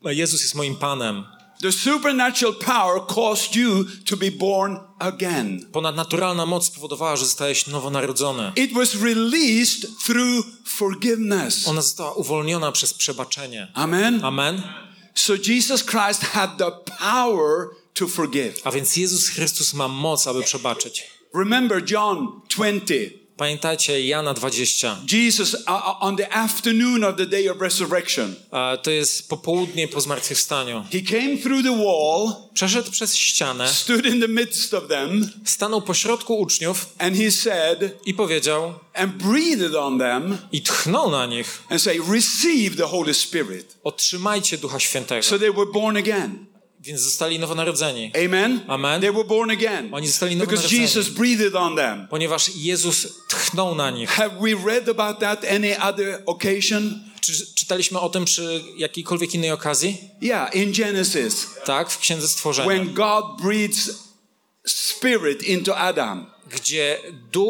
[0.04, 1.24] Jezus jest moim Panem.
[1.62, 5.66] The supernatural power caused you to be born again.
[5.72, 8.52] Ponadnaturalna moc spowodowała, że zostałeś nowonarodzony.
[8.56, 11.68] It was released through forgiveness.
[11.68, 13.68] Ona została uwolniona przez przebaczenie.
[13.74, 14.24] Amen.
[14.24, 14.62] Amen.
[15.16, 18.60] So Jesus Christ had the power to forgive.
[18.64, 21.10] A więc Jezus Chrystus ma moc, aby przebaczyć.
[21.34, 23.25] Remember John 20.
[23.37, 24.97] Pamiętajcie Jana 20.
[25.12, 28.34] Jesus, uh, uh, on the afternoon of the day of resurrection,
[28.82, 30.84] To jest popołudnie po zmartwychwstaniu.
[30.93, 35.82] he came through the wall, Przeszedł przez ścianę, stood in the midst of them, stanął
[35.82, 41.62] pośrodku uczniów and he said, i powiedział, and breathed on them, i tchnął na nich,
[41.70, 43.76] and say, Receive the Holy Spirit.
[43.84, 45.22] otrzymajcie Ducha Świętego.
[45.22, 46.47] So they were born again.
[46.87, 48.12] Więc zostali nowonarodzeni.
[48.26, 48.61] Amen.
[48.68, 49.01] Amen.
[49.01, 49.95] They were born again.
[49.95, 50.82] Oni zostali Because nowonarodzeni.
[50.82, 52.07] Jesus breathed on them.
[52.11, 54.11] Ponieważ Jezus tchnął na nich.
[54.11, 57.01] Have we read about that any other occasion?
[57.20, 59.99] Czy czytaliśmy o tym przy jakiejkolwiek innej okazji?
[60.22, 62.68] Yeah, in Genesis, Tak, w Księdze Stworzenia.
[62.68, 63.91] when God breathes
[64.66, 66.26] spirit into Adam.
[66.51, 66.99] Gdzie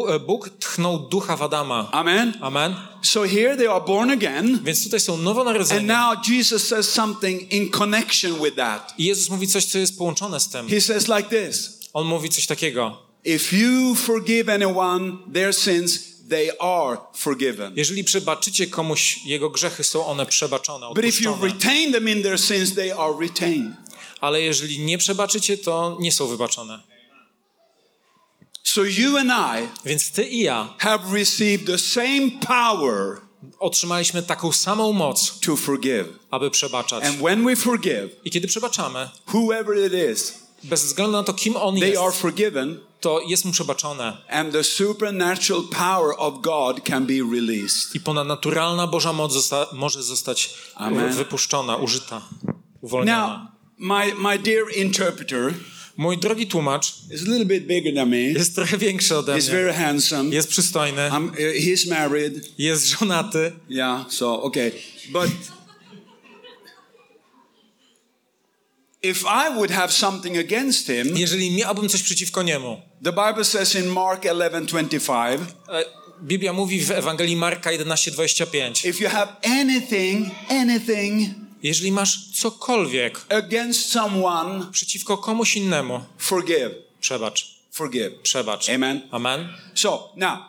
[0.09, 1.89] e, Bóg tchnął ducha w Adama.
[1.91, 2.33] Amen.
[2.41, 2.75] Amen.
[3.01, 4.59] So here they are born again.
[4.63, 5.85] Więc tutaj są And nowonarodzeni.
[5.87, 8.93] now Jesus says something in connection with that.
[8.97, 10.69] I Jezus mówi coś, co jest połączone z tym.
[10.69, 12.97] He says like this On mówi coś takiego.
[13.25, 17.73] If you forgive anyone their sins, they are forgiven.
[17.75, 21.53] Jeżeli przebaczycie komuś jego grzechy, są one przebaczone, But if you odpuszczone.
[21.53, 23.73] retain them in their sins, they are retained.
[24.21, 26.79] Ale jeżeli nie przebaczycie, to nie są wybaczone.
[28.73, 33.21] So you and I Więc ty i ja have received the same power
[33.59, 36.07] otrzymaliśmy taką samą moc, to forgive.
[36.31, 37.03] aby przebaczać.
[37.03, 41.55] And when we forgive, I kiedy przebaczamy, whoever it is, bez względu na to, kim
[41.55, 44.17] on they are jest, forgiven, to jest mu przebaczone.
[44.29, 47.95] and the supernatural power of God can be released.
[47.95, 51.13] I ponadnaturalna Boża moc zosta- może zostać Amen.
[51.13, 53.51] wypuszczona, użyta, Now, uwolniona.
[53.77, 55.53] my, my dear interpreter
[55.97, 58.17] Mój drogi tłumacz is a little bit bigger than me.
[58.17, 59.51] jest trochę większy ode He's mnie.
[59.57, 60.35] very handsome.
[60.35, 62.59] Jest przystojny, I'm, uh, he's married.
[62.59, 63.51] jest żonaty.
[63.69, 64.71] Yeah, so, okay.
[65.11, 65.29] But
[69.01, 73.75] if I would have something against him, Jeżeli miałbym coś przeciwko niemu, the Bible says
[73.75, 75.39] in Mark 11:25,
[75.69, 75.85] e,
[76.23, 78.85] Biblia mówi w Ewangelii Marka 11:25.
[78.89, 81.29] if you have anything, anything
[81.63, 86.71] Jeżeli masz cokolwiek against someone, przeciwko komuś innemu, forgive.
[86.99, 88.21] przebacz, Forgive.
[88.23, 88.69] przebacz.
[88.69, 89.01] Amen.
[89.11, 89.53] Amen.
[89.75, 90.39] So, now,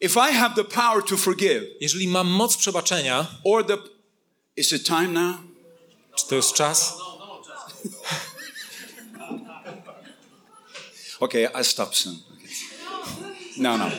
[0.00, 3.76] if I have the power to forgive, Jeżeli mam moc przebaczenia, or the
[4.56, 5.36] is it time now?
[6.16, 6.94] czy to jest czas?
[11.20, 12.14] Okay, I stop soon.
[12.14, 12.48] Okay.
[13.56, 13.90] No, no.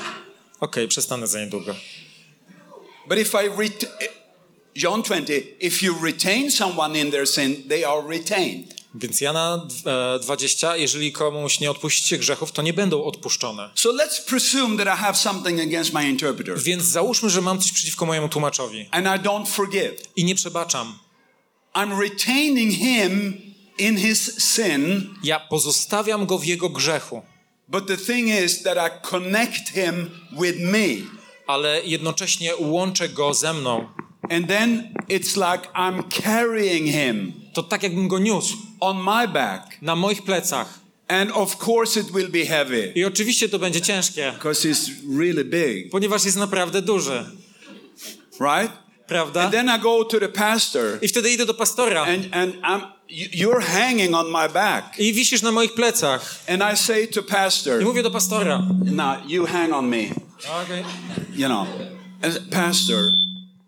[0.60, 1.76] Okej, przestanę za niedługo.
[3.08, 3.86] But if I ret-
[4.76, 8.84] John 20, if you retain someone in their sin, they are retained.
[8.96, 13.70] Więc Jana e, 20, jeżeli komuś nie odpuścicie grzechów, to nie będą odpuszczone.
[13.76, 17.72] So let's presume that I have something against my interpreter Więc załóżmy, że mam coś
[17.72, 19.94] przeciwko mojemu tłumaczowi and I don't forgive.
[20.16, 21.00] i nie przebaczam.
[21.76, 23.42] I'm retaining him
[23.78, 27.22] in his sin, Ja pozostawiam go w jego grzechu.
[27.68, 30.10] But the thing is that I connect him
[30.42, 30.88] with me.
[31.48, 33.88] ale jednocześnie łączę go ze mną.
[34.30, 39.78] And then it's like I'm carrying him To tak jakbym go niósł on my back.
[39.82, 40.80] na moich plecach.
[41.08, 45.44] And of course it will be heavy I oczywiście to będzie ciężkie, because he's really
[45.46, 47.26] big, ponieważ jest naprawdę duży,
[48.40, 48.72] right?
[49.08, 49.42] prawda?
[49.42, 52.82] And then I go to the pastor I wtedy idę do pastora and, and I'm,
[53.10, 55.00] you- you're hanging on my back.
[55.00, 56.40] i wisisz na moich plecach.
[56.48, 58.64] And I say to pastor, I mówię do pastora.
[58.86, 60.08] now you hang on me,
[60.64, 60.84] Okay.
[61.36, 61.68] you know.
[62.22, 63.12] As pastor,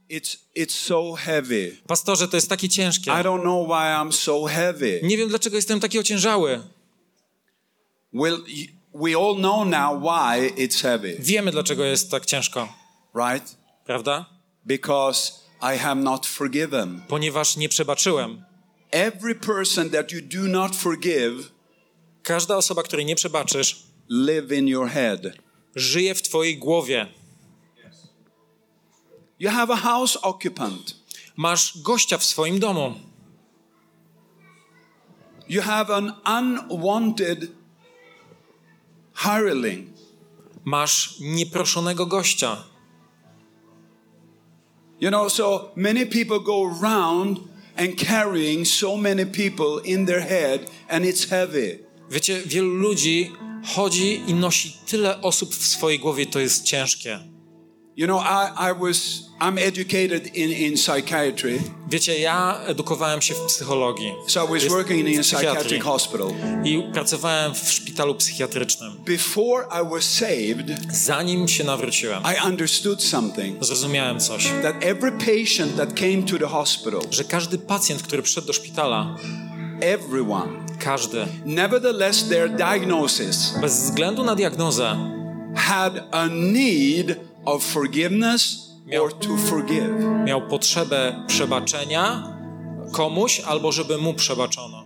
[0.10, 1.78] it's, it's so heavy.
[1.88, 3.12] Pastorze, to jest takie ciężkie.
[3.12, 5.00] I don't know why I'm so heavy.
[5.04, 6.62] Nie wiem, dlaczego jestem taki ociężały.
[8.14, 12.68] Well, y- we all know now why it's heavy, Wiemy, dlaczego jest tak ciężko,
[13.16, 13.56] right?
[13.86, 14.26] prawda?
[14.66, 15.32] Because
[15.62, 17.02] I have not forgiven.
[17.08, 18.46] Ponieważ nie przebaczyłem.
[18.92, 21.52] Every person that you do not forgive
[22.24, 25.22] Każda osoba, której nie przebaczysz, live in your head.
[25.76, 27.08] żyje w twojej głowie.
[29.40, 30.96] You have a house occupant.
[31.38, 32.96] Masz gościa w swoim domu.
[35.50, 37.52] You have an unwanted
[39.16, 39.90] hireling.
[40.66, 42.58] Masz nieproszonego gościa.
[45.02, 47.40] You know, so many people go around
[47.78, 51.80] and carrying so many people in their head, and it's heavy.
[52.10, 53.32] Wiecie, wielu ludzi
[53.76, 57.35] chodzi i nosi tyle osób w swojej głowie, to jest ciężkie.
[57.98, 63.40] You know, I, I was, I'm educated in, in psychiatry, Wiecie, ja edukowałem się w
[63.46, 64.14] psychologii.
[64.28, 66.28] So I was Jest- working in a psychiatric hospital.
[66.64, 68.98] i pracowałem w szpitalu psychiatrycznym.
[69.06, 73.64] Before I was saved, Zanim się nawróciłem, I understood something.
[73.66, 78.48] zrozumiałem coś, that every patient that came to the hospital, że każdy pacjent, który przyszedł
[78.48, 79.16] do szpitala,
[79.82, 84.96] everyone, każdy, nevertheless, their diagnosis bez względu na diagnozę,
[85.56, 87.16] had a need
[87.46, 89.90] of forgiveness Miał- or to forgive.
[90.26, 92.34] miał potrzebę przebaczenia
[92.92, 94.86] komuś albo żeby mu przebaczono.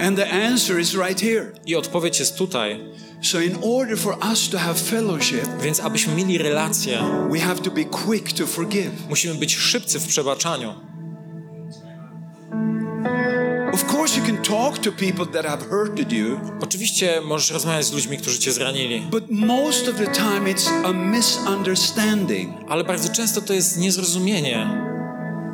[0.00, 1.52] And the answer is right here.
[1.66, 2.80] I odpowiedź jest tutaj.
[3.22, 6.98] So, in order for us to have fellowship, Więc abyśmy mieli relację,
[7.30, 8.90] we have to be quick to forgive.
[9.08, 10.74] musimy być szybcy w przebaczaniu.
[14.06, 18.18] Course, you can talk to people that have hurted you, Oczywiście możesz rozmawiać z ludźmi,
[18.18, 22.54] którzy cię zranili, but most of the time it's a misunderstanding.
[22.68, 24.86] ale bardzo często to jest niezrozumienie.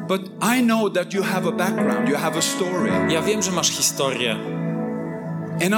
[0.08, 0.22] But
[0.58, 2.92] I know that you have a background, you have a story.
[3.08, 4.36] Ja wiem, że masz historię
[5.64, 5.74] And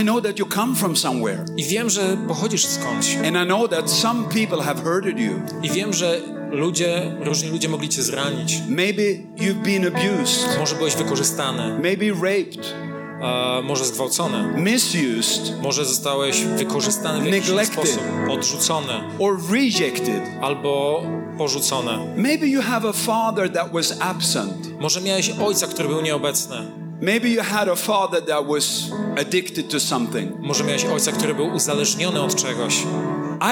[0.00, 1.44] I know, that you come from somewhere.
[1.56, 3.16] i wiem, że pochodzisz skądś.
[3.16, 5.32] And I know that some people have hurted you.
[5.62, 6.20] I wiem, że
[6.54, 8.58] ludzie, różni ludzie mogli cię zranić.
[8.68, 9.02] Maybe
[9.36, 12.74] you've been abused, Może byłeś wykorzystany, maybe raped,
[13.22, 17.74] a może zgwałcony, misused, może zostałeś wykorzystany w jakiś Neglected.
[17.88, 20.22] sposób, odrzucony or rejected.
[20.42, 21.02] albo
[21.38, 22.14] porzucony.
[22.16, 24.80] Maybe you have a father that was absent.
[24.80, 26.83] Może miałeś ojca, który był nieobecny.
[27.04, 28.90] Maybe you had a father that was
[29.20, 30.32] addicted to something.
[30.40, 32.82] Może miałeś ojca, który był uzależniony od czegoś.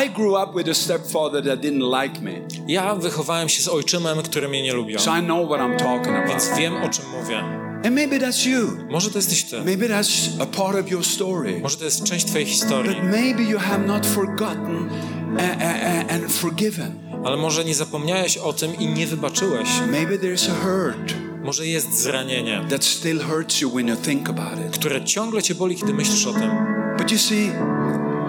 [0.07, 2.33] I grew up with a stepfather that didn't like me.
[2.69, 6.17] Ja wychowałem się z ojczymem, który mnie nie lubiał, So I know what I'm talking
[6.17, 6.29] about.
[6.29, 7.39] więc wiem, o czym mówię.
[7.87, 8.69] And maybe that's you.
[8.91, 11.61] Może to jesteś ty, Maybe that's a part of your story.
[11.63, 14.91] może to jest część twojej historii, But maybe you have not forgotten
[15.39, 16.93] a- a- a- and forgiven.
[17.25, 19.69] Ale może nie zapomniałeś o tym i nie wybaczyłeś.
[19.91, 21.15] Maybe there's a hurt
[21.45, 24.73] Może jest zranienie, that still hurts you when you think about it.
[24.79, 26.51] które ciągle cię boli, kiedy myślisz o tym.
[26.99, 27.53] But you see,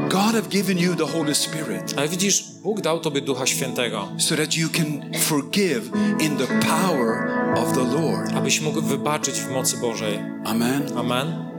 [0.09, 4.35] God have given you the Holy Spirit Ale widzisz, Bóg dał tobie Ducha Świętego, so
[4.35, 5.83] that you can forgive
[6.19, 7.27] in the power
[7.57, 8.33] of the Lord.
[8.35, 10.19] abyś mógł wybaczyć w mocy Bożej.
[10.45, 10.97] Amen.
[10.97, 11.52] Amen.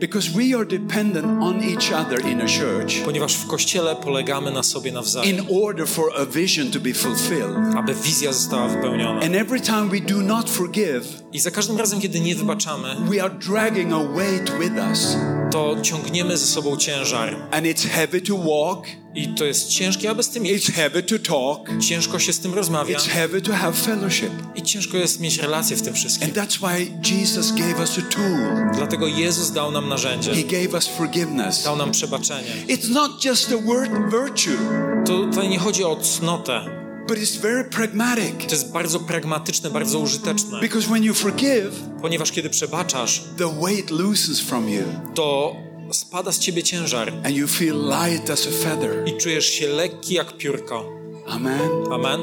[0.00, 4.62] Because we are dependent on each other in a church Ponieważ w Kościele polegamy na
[4.62, 7.56] sobie nawzajem, in order for a vision to be fulfilled.
[7.76, 9.20] aby wizja została wypełniona.
[9.20, 13.22] And every time we do not forgive, I za każdym razem, kiedy nie wybaczamy, we
[13.22, 15.16] are dragging a weight with us.
[15.50, 17.36] To ciągniemy ze sobą ciężar.
[17.50, 20.68] And it's heavy to walk, I to jest ciężkie, aby z tym iść.
[20.70, 22.98] it's heavy to talk, Ciężko się z tym rozmawia.
[22.98, 24.30] it's heavy to have fellowship.
[24.54, 26.28] I ciężko jest mieć relacje w tym wszystkim.
[26.28, 28.70] And that's why Jesus gave us a tool.
[28.74, 30.34] Dlatego Jezus dał nam narzędzie.
[30.34, 31.64] He gave us forgiveness.
[31.64, 32.50] Dał nam przebaczenie.
[32.68, 34.58] It's not just a word virtue,
[35.06, 36.87] To tutaj nie chodzi o cnotę.
[37.08, 38.46] But it's very pragmatic.
[38.46, 40.60] To jest bardzo pragmatyczne, bardzo użyteczne.
[40.60, 44.82] Because when you forgive, Ponieważ kiedy przebaczasz, the weight loosens from you
[45.14, 45.56] to
[45.92, 49.08] spada z ciebie ciężar and you feel light as a feather.
[49.08, 50.84] i czujesz się lekki jak piórko.
[51.28, 51.60] Amen.
[51.92, 52.20] Amen.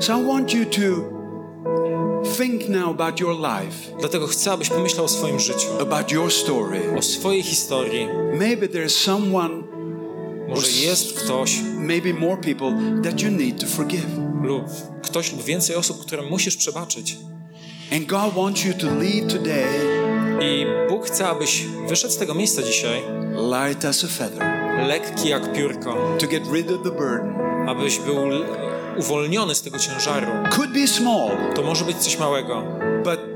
[0.00, 0.80] So I want you to
[2.36, 6.80] think now about your life, Dlatego chcę, abyś pomyślał o swoim życiu, about your story.
[6.98, 8.08] o swojej historii.
[8.38, 9.62] Maybe there's someone,
[10.54, 12.72] Może jest ktoś maybe more people
[13.04, 14.06] that you need to forgive.
[14.42, 14.64] lub
[15.02, 17.16] ktoś lub więcej osób, którym musisz przebaczyć.
[17.92, 19.66] And God wants you to leave today
[20.40, 23.02] I Bóg chce, abyś wyszedł z tego miejsca dzisiaj
[23.34, 24.46] light as a feather,
[24.88, 27.34] lekki jak piórko, to get rid of the burden.
[27.68, 28.16] abyś był
[28.98, 30.26] uwolniony z tego ciężaru.
[30.50, 32.62] Could be small, To może być coś małego,
[33.04, 33.31] but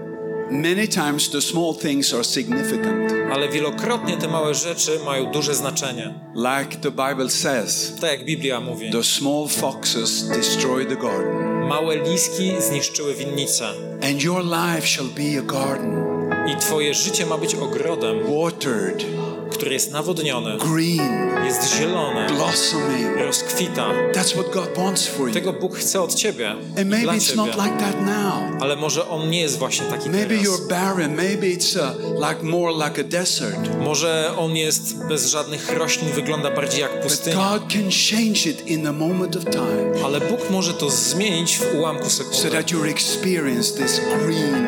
[0.50, 3.12] many times the small things are significant.
[3.32, 6.14] ale wielokrotnie te małe rzeczy mają duże znaczenie.
[6.34, 8.90] Like the Bible says, Tak jak Biblia mówi.
[8.90, 13.68] the small foxes destroy the garden, Małe liski zniszczyły winnicę
[14.10, 16.06] and your life shall be a garden,
[16.52, 19.04] i twoje życie ma być ogrodem, watered,
[19.50, 23.16] który jest nawodniony, green, jest zielony, blossoming.
[23.18, 23.86] rozkwita.
[24.12, 25.34] That's what God wants for you.
[25.34, 27.36] Tego Bóg chce od ciebie, And maybe it's ciebie.
[27.36, 28.62] not like that now.
[28.62, 30.44] Ale może On nie jest właśnie taki Maybe teraz.
[30.44, 31.16] you're barren.
[31.16, 33.60] Maybe it's uh, like more like a desert.
[33.80, 37.36] Może On jest bez żadnych roślin, wygląda bardziej jak But pustynia.
[37.36, 41.74] God can change it in a moment of time Ale Bóg może to zmienić w
[41.74, 42.50] ułamku so sekundy.
[42.56, 44.66] that you experience this green,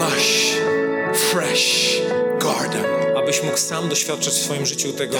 [0.00, 0.56] lush,
[1.32, 2.00] fresh
[2.40, 3.03] garden.
[3.24, 5.16] Abyś mógł sam doświadczyć w swoim życiu tego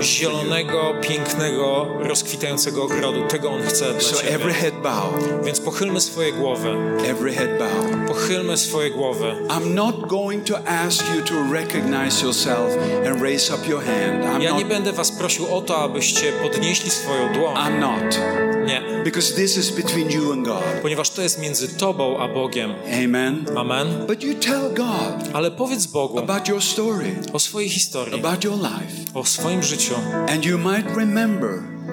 [0.00, 3.26] zielonego, pięknego, rozkwitającego ogrodu.
[3.28, 4.34] Tego On chce dla So ciebie.
[4.34, 5.04] every head bow,
[5.44, 6.68] Więc pochylmy swoje głowy.
[7.08, 8.08] every head bow.
[8.08, 9.34] Pochylmy swoje głowy.
[9.48, 12.72] I'm not going to ask you to recognize yourself
[13.06, 14.24] and raise up your hand.
[14.24, 14.68] I'm Ja nie not.
[14.68, 17.54] będę was prosił o to, abyście podnieśli swoją dłoń.
[17.56, 18.18] I'm not.
[18.66, 18.82] Nie.
[19.04, 20.62] Because this is between you and God.
[20.82, 22.74] Ponieważ to jest między tobą a Bogiem.
[23.04, 23.44] Amen.
[23.56, 24.06] Amen.
[24.06, 28.56] But you tell God Ale powiedz Bogu about your story, o swojej historii, about your
[28.56, 29.10] life.
[29.14, 29.94] o swoim życiu
[30.28, 31.50] And you might remember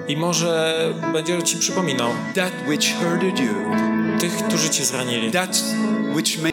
[0.08, 0.74] i może
[1.12, 3.54] będzie ci przypominał that which hurted you,
[4.20, 5.30] tych, którzy cię zranili.
[5.30, 5.64] that
[6.14, 6.52] which made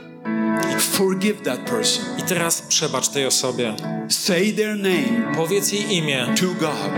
[0.79, 2.05] forgive that person.
[2.17, 3.75] I teraz przebacz tej osobie.
[4.09, 6.91] Say their name Powiedz jej imię to God.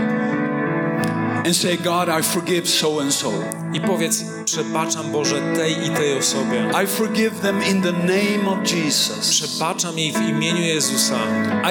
[1.44, 3.32] And say, God, I forgive so and so.
[3.74, 6.70] i powiedz przebaczam Boże tej i tej osobie.
[6.84, 9.30] I forgive them in the name of Jesus.
[9.30, 11.16] Przebaczam jej w imieniu Jezusa.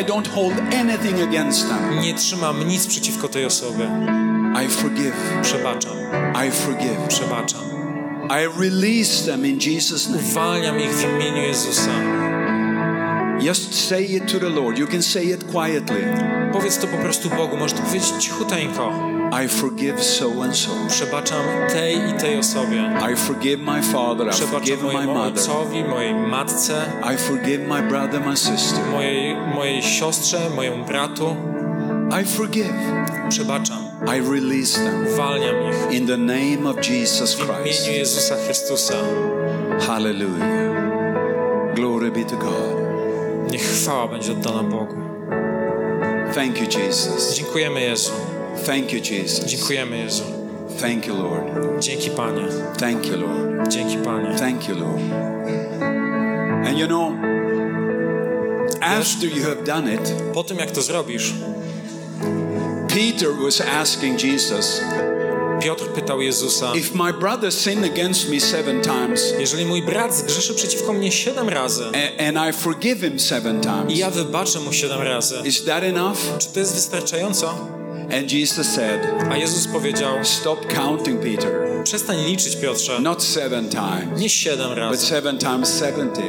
[0.02, 2.00] I don't hold anything against them.
[2.02, 3.90] Nie trzymam nic przeciwko tej osobie.
[4.66, 5.14] I forgive.
[5.42, 5.98] Przebaczam.
[6.48, 7.08] I forgive.
[7.08, 7.62] Przebaczam.
[8.30, 10.24] I release them in Jesus' name.
[10.32, 11.92] Uwalniam ich w imieniu Jezusa.
[13.40, 14.78] Just say it to the Lord.
[14.78, 16.04] You can say it quietly.
[16.54, 17.58] Powiedz to po prostu Bogu.
[17.58, 19.21] Możesz to powiedzieć cichuteńko.
[19.32, 20.70] I forgive so and so.
[20.90, 22.92] Przebaczam tej i tej osobie.
[23.12, 24.28] I forgive my father.
[24.28, 25.34] I forgive Przebaczam my mojemu mother.
[25.44, 26.74] ojcowi, mojej matce,
[27.14, 28.80] I forgive my brother, my sister.
[28.92, 31.36] mojej, mojej siostrze, mojemu bratu.
[32.22, 32.74] I forgive.
[33.30, 33.78] Przebaczam.
[34.16, 37.88] I release them Uwalniam ich in the name of Jesus w imieniu Christ.
[37.88, 38.94] Jezusa Chrystusa.
[39.88, 40.72] Hallelujah.
[41.76, 42.76] Glory be to God.
[43.52, 44.96] Niech chwała będzie oddana Bogu.
[46.36, 47.34] Thank you, Jesus.
[47.36, 48.12] Dziękujemy Jezu.
[48.66, 49.46] Thank you, Jesus.
[49.46, 50.24] Dziękujemy Jezu.
[50.82, 51.44] Thank you, Lord.
[51.80, 52.44] Dzięki Panie.
[52.80, 53.68] Thank you, Lord.
[53.70, 54.36] Dzięki Panie.
[54.40, 55.02] Thank you, Lord.
[56.68, 57.14] And you know,
[58.82, 61.34] after you have done it, Po tym jak to zrobisz,
[62.88, 64.82] Peter was asking Jesus,
[65.62, 70.54] Piotr pytał Jezusa, If my brother sinned against me seven times, jeżeli mój brat zgrzeszy
[70.54, 74.74] przeciwko mnie siedem razy a- and I forgive him seven i times, ja wybaczę mu
[74.74, 76.18] siedem razy, is that enough?
[76.40, 77.81] czy to jest wystarczająco?
[78.14, 79.00] And Jesus said,
[79.32, 81.52] A Jezus powiedział, Stop counting, Peter.
[81.84, 86.20] przestań liczyć Piotrze, Not seven times, nie siedem but razy, seven times 70.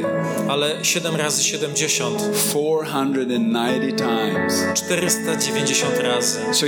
[0.49, 2.19] ale siedem razy siedemdziesiąt,
[2.51, 4.53] 490 times.
[4.75, 6.39] 490 razy.
[6.53, 6.65] So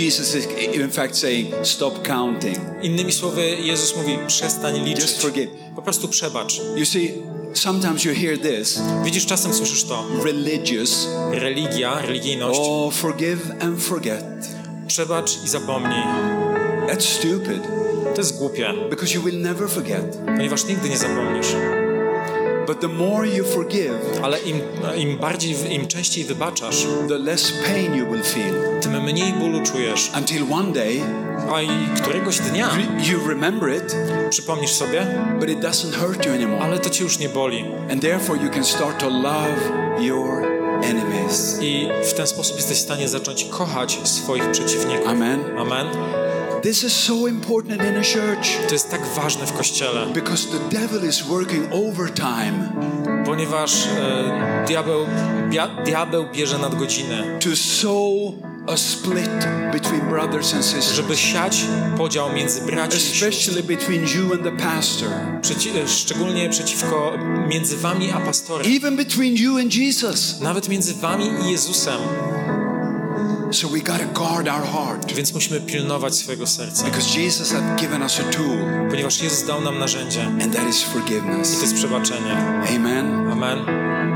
[0.00, 2.58] Jesus is in fact saying, Stop counting.
[2.82, 5.50] Innymi słowy, Jezus mówi, przestań Just liczyć, forgive.
[5.76, 6.60] po prostu przebacz.
[6.76, 7.10] You see,
[7.54, 14.24] sometimes you hear this Widzisz, czasem słyszysz to, religious, religia, religijność, oh, forgive and forget.
[14.86, 16.02] Przebacz i zapomnij.
[16.88, 17.62] That's stupid
[18.14, 20.16] To jest głupie, because you will never forget.
[20.26, 21.46] ponieważ nigdy nie zapomnisz.
[22.66, 24.60] But the more you forgive, Ale im,
[24.96, 28.54] im bardziej, im częściej wybaczasz, the less pain you will feel.
[28.80, 30.12] tym mniej bólu czujesz.
[30.18, 31.00] Until one day
[31.54, 31.68] A i
[32.02, 32.68] któregoś dnia
[33.10, 33.96] you remember it,
[34.30, 35.06] przypomnisz sobie,
[35.40, 36.64] but it doesn't hurt you anymore.
[36.64, 37.64] ale to ci już nie boli.
[37.92, 39.56] And therefore you can start to love
[40.00, 41.58] your enemies.
[41.60, 45.08] I w ten sposób jesteś w stanie zacząć kochać swoich przeciwników.
[45.08, 45.58] Amen.
[45.58, 45.86] Amen.
[46.62, 50.78] This is so important in a church To jest tak ważne w Kościele, because the
[50.78, 52.68] devil is working overtime
[53.24, 55.06] ponieważ e, diabeł,
[55.50, 58.32] bia, diabeł bierze nadgodziny, to sow
[58.66, 61.64] a split between brothers and sisters, żeby siać
[61.96, 63.24] podział między braci i sióstr.
[63.28, 65.08] especially between you and the pastor,
[65.42, 67.12] Przeci szczególnie przeciwko
[67.48, 68.66] między wami a pastorem.
[68.76, 70.40] even between you and Jesus.
[70.40, 71.98] Nawet między wami i Jezusem.
[73.52, 76.84] So we got to guard our heart Więc musimy pilnować swojego serca.
[76.84, 78.58] because Jesus had given us a tool,
[78.90, 80.22] Ponieważ Jezus dał nam narzędzie.
[80.22, 81.62] and that is I to forgiveness.
[81.62, 82.36] jest przebaczenie.
[82.76, 83.30] Amen.
[83.32, 83.58] Amen.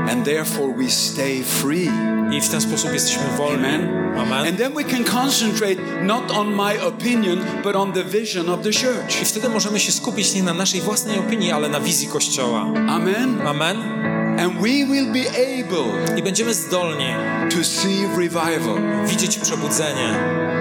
[0.09, 1.89] And therefore we stay free.
[2.37, 3.65] I w ten sposób jesteśmy wolni.
[3.65, 3.89] Amen.
[4.17, 4.47] Amen.
[4.47, 8.71] And then we can concentrate not on my opinion, but on the vision of the
[8.71, 9.21] church.
[9.21, 12.61] I wtedy możemy się skupić nie na naszej własnej opinii, ale na wizji Kościoła.
[12.87, 13.41] Amen.
[13.47, 13.77] Amen.
[14.37, 17.15] And we will be able I będziemy zdolni
[17.49, 20.13] to see revival widzieć przebudzenie,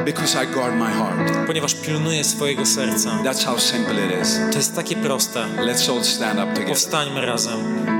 [0.05, 1.47] because I guard my heart.
[1.47, 3.11] ponieważ pilnuję swojego serca.
[3.25, 4.39] That's how simple it is.
[4.53, 5.41] To jest takie proste.
[5.41, 6.69] Let's all stand up together.
[6.69, 7.96] Powstańmy razem.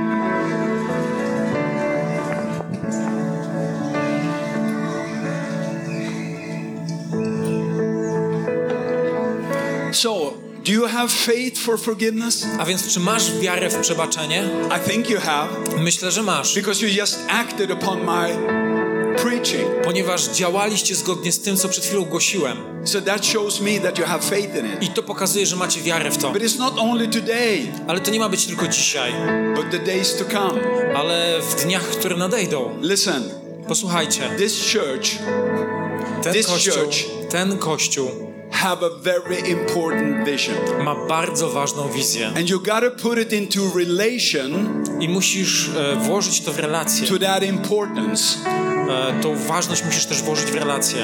[10.67, 12.45] Do you have faith for forgiveness?
[12.59, 14.49] A więc czy masz wiarę w przebaczenie?
[14.77, 15.47] I think you have
[15.77, 16.55] Myślę, że masz.
[16.55, 18.37] because you just acted upon my
[19.21, 19.67] preaching.
[19.83, 22.57] Ponieważ działaliście zgodnie z tym, co przed chwilą głosiłem.
[22.85, 24.83] So that shows me that you have faith in it.
[24.83, 26.31] I to pokazuje, że macie wiarę w to.
[26.31, 29.11] But it's not only today, Ale to nie ma być tylko dzisiaj,
[29.55, 30.61] but the days to come.
[30.95, 32.77] ale w dniach, które nadejdą.
[32.81, 33.23] Listen,
[33.67, 34.21] Posłuchajcie.
[34.37, 35.09] this church
[36.23, 40.55] Ten This kościół, church- ten kościół have a very important vision.
[40.83, 42.27] ma bardzo ważną wizję.
[42.27, 47.07] And you got to put it into relation I musisz e, włożyć to w relację.
[47.07, 48.37] to that importance.
[48.89, 51.03] E, tą ważność musisz też włożyć w relację.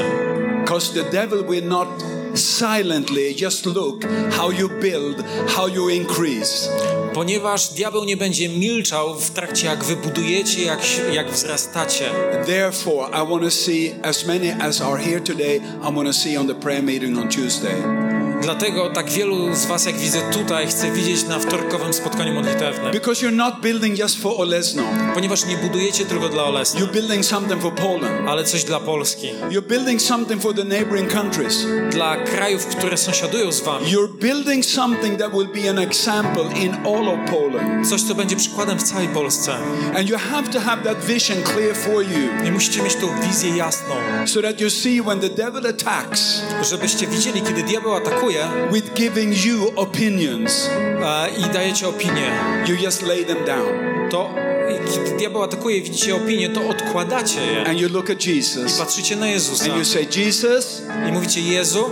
[0.64, 1.88] Because the devil will not
[2.36, 6.70] silently just look how you build, how you increase.
[7.14, 10.80] Ponieważ diabeł nie będzie milczał w trakcie, jak wy budujecie, jak,
[11.12, 12.10] jak wzrastacie.
[12.46, 16.38] Therefore, I want to see as many as are here today, I want to see
[16.38, 18.13] on the prayer meeting on Tuesday.
[18.44, 22.92] Dlatego tak wielu z was, jak widzę tutaj, chcę widzieć na wtorkowym spotkaniu modlitewnym.
[22.92, 24.84] Because you're not building just for Olesno.
[25.14, 28.30] Ponieważ nie budujecie tylko dla Olesna, You're building something for Poland.
[28.30, 29.28] ale coś dla Polski.
[29.50, 31.66] You're building something for the neighboring countries.
[31.92, 33.86] Dla krajów, które sąsiadują z wami.
[33.86, 37.90] You're building something that will be an example in all of Poland.
[37.90, 39.54] Coś, co będzie przykładem w całej Polsce.
[39.98, 43.58] And you have to have that vision clear for you I musicie mieć tą wizję
[43.58, 48.33] jasną, so that you see when the devil attacks żebyście widzieli, kiedy diabeł atakuje
[48.72, 50.70] with giving you opinions,
[51.06, 52.32] e, i dajecie opinię,
[52.68, 54.36] you just lay them down to
[54.70, 58.36] i kiedy diabeł atakuje i widzicie opinię, to odkładacie je and you look at i
[58.36, 61.90] Jesus patrzycie na Jezusa and you say, Jesus, i mówicie Jezu,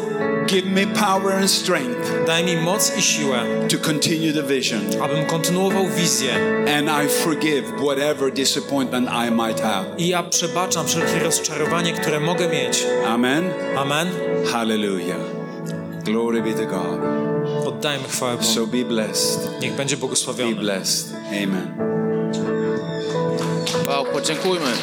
[0.48, 3.40] give me power and strength daj mi moc i siłę,
[3.70, 4.82] to continue the vision.
[5.02, 6.32] abym kontynuował wizję
[6.78, 9.86] And I forgive whatever disappointment I might have.
[9.98, 12.86] i ja przebaczam wszelkie rozczarowanie, które mogę mieć.
[13.08, 13.50] Amen.
[13.78, 14.10] Amen.
[14.52, 15.41] Hallelujah.
[16.04, 17.00] Glory be to God.
[17.68, 18.44] Oddajmy chwałę Bogu.
[18.44, 19.62] So be blessed.
[19.62, 20.56] Niech będzie Be błogosławiony.
[20.56, 21.16] blessed.
[21.44, 21.68] Amen.
[23.88, 24.72] Wow, podziękujmy.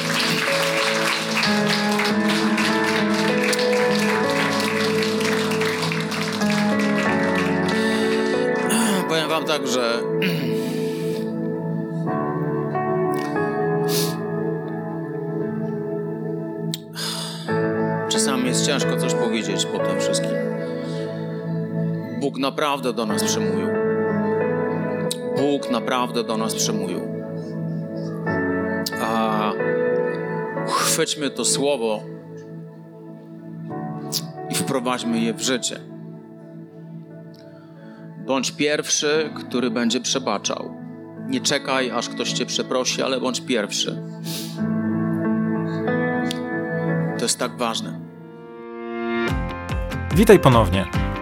[9.09, 10.03] Powiem wam tak, że
[18.09, 20.28] czasami jest ciężko coś powiedzieć po tym wszystkim.
[22.29, 23.69] Bóg naprawdę do nas przemówił.
[25.37, 27.01] Bóg naprawdę do nas przemówił.
[29.03, 29.53] A
[30.69, 32.01] chwyćmy to słowo
[34.51, 35.81] i wprowadźmy je w życie.
[38.27, 40.75] Bądź pierwszy, który będzie przebaczał.
[41.29, 44.03] Nie czekaj, aż ktoś cię przeprosi, ale bądź pierwszy.
[47.19, 48.01] To jest tak ważne.
[50.15, 50.87] Witaj ponownie.